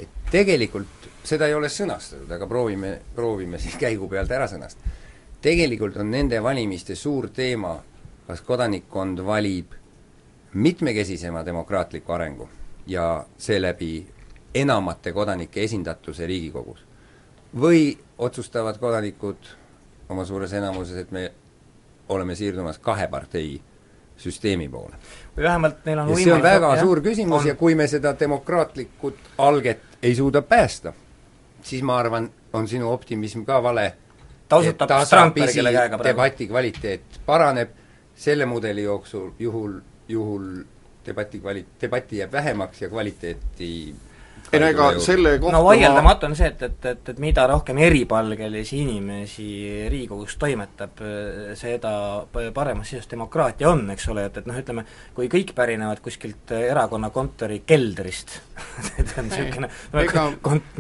[0.01, 5.01] et tegelikult seda ei ole sõnastatud, aga proovime, proovime siis käigu pealt ära sõnastada.
[5.43, 7.77] Tegelikult on nende valimiste suur teema,
[8.27, 9.73] kas kodanikkond valib
[10.55, 12.49] mitmekesisema demokraatliku arengu
[12.87, 14.07] ja seeläbi
[14.55, 16.85] enamate kodanike esindatuse Riigikogus
[17.61, 19.37] või otsustavad kodanikud
[20.09, 21.33] oma suures enamuses, et me
[22.09, 23.61] oleme siirdumas kahe partei
[24.17, 24.97] süsteemi poole.
[25.37, 27.49] või vähemalt neil on ja see on väga jah, suur küsimus on.
[27.49, 30.93] ja kui me seda demokraatlikut alget ei suuda päästa,
[31.63, 33.93] siis ma arvan, on sinu optimism ka vale.
[34.53, 34.91] Ta osutab
[35.55, 36.05] kelle käega praegu.
[36.11, 37.71] debati kvaliteet paraneb,
[38.15, 39.79] selle mudeli jooksul, juhul,
[40.09, 40.49] juhul
[41.07, 43.71] debati kvali-, debatti jääb vähemaks ja kvaliteeti
[44.53, 47.79] ei no ega selle kohta no vaieldamatu on see, et, et, et, et mida rohkem
[47.87, 49.47] eripalgelisi inimesi
[49.93, 51.01] Riigikogus toimetab,
[51.59, 51.93] seda
[52.55, 54.85] paremas seisus demokraatia on, eks ole, et, et noh, ütleme,
[55.17, 58.37] kui kõik pärinevad kuskilt erakonna kontori keldrist
[59.01, 59.71] et on niisugune
[60.05, 60.77] ega- kont-,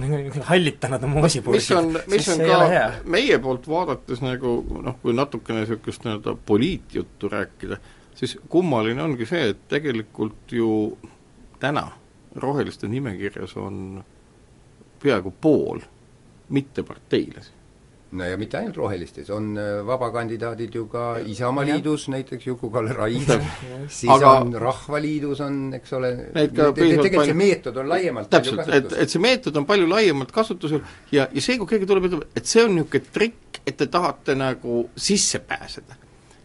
[0.51, 2.85] hallitanud on moosipurgid, mis on, mis siis see ei ole hea.
[2.99, 7.81] ka meie poolt vaadates nagu noh, kui natukene niisugust nii-öelda poliitjuttu rääkida,
[8.19, 10.71] siis kummaline ongi see, et tegelikult ju
[11.63, 11.89] täna
[12.37, 14.05] roheliste nimekirjas on
[15.03, 15.81] peaaegu pool
[16.49, 17.51] mitteparteilasi.
[18.13, 23.31] no ja mitte ainult rohelistes, on äh, vabakandidaadid ju ka Isamaa liidus, näiteks Juku-Kalle Raid,
[23.89, 28.69] siis Aga- on Rahvaliidus on, eks ole, tegelikult piisavalt see palju- meetod on laiemalt täpselt,
[28.69, 32.13] et, et see meetod on palju laiemalt kasutusel ja, ja see, kui keegi tuleb ja
[32.13, 35.97] ütleb, et see on niisugune trikk, et te tahate nagu sisse pääseda.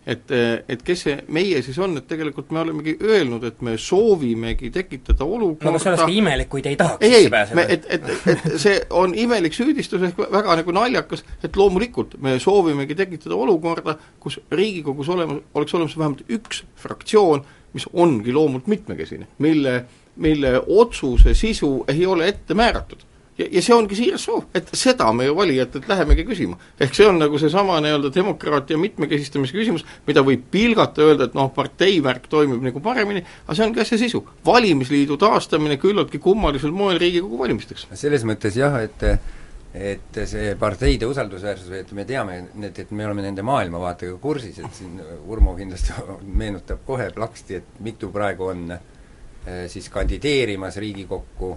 [0.08, 0.32] Et,
[0.70, 5.26] et kes see meie siis on, et tegelikult me olemegi öelnud, et me soovimegi tekitada
[5.26, 7.60] no olukorda kas oleks ka imelik, kui te ei tahaks ei, ei, pääseda?
[7.60, 12.38] me, et, et, et see on imelik süüdistus ehk väga nagu naljakas, et loomulikult me
[12.44, 17.44] soovimegi tekitada olukorda, kus Riigikogus olema, oleks olemas vähemalt üks fraktsioon,
[17.76, 19.82] mis ongi loomult mitmekesine, mille,
[20.24, 23.04] mille otsuse sisu ei ole ette määratud.
[23.38, 26.58] Ja, ja see ongi siiras soov, et seda me ju valijatelt lähemegi küsima.
[26.80, 31.50] ehk see on nagu seesama nii-öelda demokraatia mitmekesistamise küsimus, mida võib pilgata, öelda, et noh,
[31.54, 34.24] parteivärk toimib nagu paremini, aga see ongi asja sisu.
[34.46, 37.88] valimisliidu taastamine küllaltki kummalisel moel Riigikogu valimisteks.
[37.94, 39.04] selles mõttes jah, et
[39.78, 44.74] et see parteide usaldusväärsus, et me teame, et, et me oleme nende maailmavaatega kursis, et
[44.74, 44.96] siin
[45.28, 45.94] Urmo kindlasti
[46.42, 51.52] meenutab kohe plaksti, et mitu praegu on eh, siis kandideerimas Riigikokku,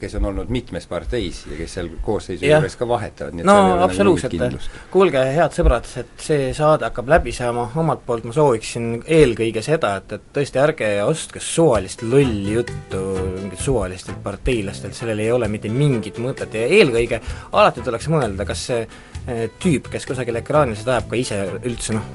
[0.00, 3.56] kes on olnud mitmes parteis ja kes seal koosseisu juures ka vahetavad, nii et no
[3.56, 4.34] nagu absoluutselt.
[4.34, 9.64] kindlust., kuulge, head sõbrad, et see saade hakkab läbi saama, omalt poolt ma sooviksin eelkõige
[9.64, 13.02] seda, et, et tõesti ärge ostke suvalist lolli juttu
[13.40, 16.54] mingit suvalistelt parteilastelt, sellel ei ole mitte mingit mõtet.
[16.54, 17.20] Ja eelkõige
[17.52, 21.96] alati tuleks mõelda, kas see eh, tüüp, kes kusagil ekraanil seda ajab, ka ise üldse
[21.96, 22.08] noh,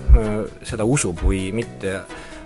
[0.63, 2.01] seda usub või mitte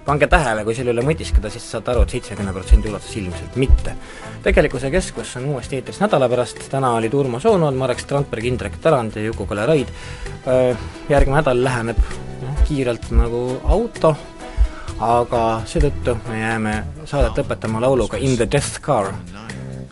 [0.06, 3.56] pange tähele, kui selle üle mõtiskleda, siis saate aru et, et seitsekümne protsendi ulatuses ilmselt
[3.60, 3.95] mitte.
[4.43, 9.16] tegelikkuse keskus on uuesti eetris nädala pärast, täna olid Urmo Soonool, Marek Strandberg, Indrek Tarand
[9.16, 9.93] ja Juku-Kalle Raid.
[11.10, 11.99] Järgmine nädal läheneb
[12.41, 14.16] noh, kiirelt nagu auto,
[14.99, 16.76] aga seetõttu me jääme
[17.06, 19.14] saadet lõpetama lauluga In the death car,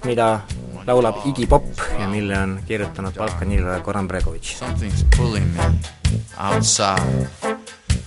[0.05, 0.41] mida
[0.87, 4.57] laulab Iggy Pop ja mille on kirjutanud Balkanile Goran Bregovic.
[4.59, 5.71] Something's pulling me
[6.37, 7.61] outside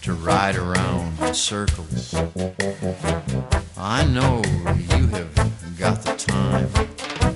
[0.04, 2.14] to ride around in circles.
[3.78, 4.42] I know
[4.92, 6.68] you have got the time,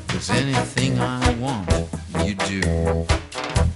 [0.08, 1.70] cause anything I want,
[2.22, 3.06] you do.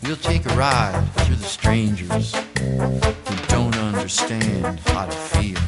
[0.02, 5.62] We'll take a ride through the strangers who don't understand how to feel.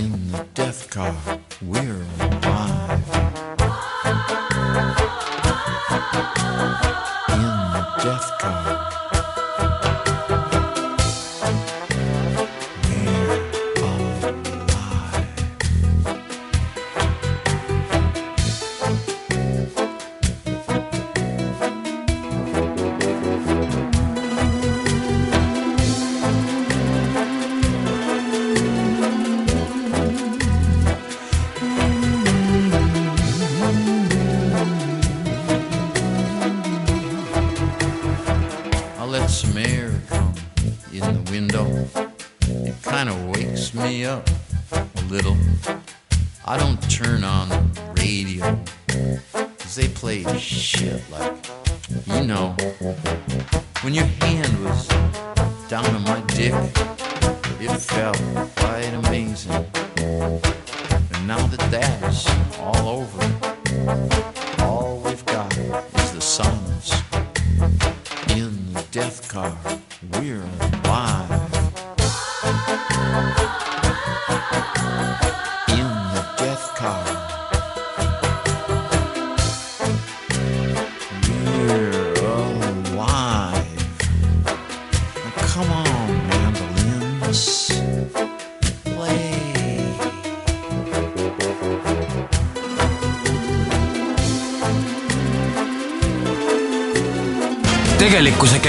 [0.00, 1.14] In the death car,
[1.64, 3.04] we're alive.
[7.28, 8.81] In the death car.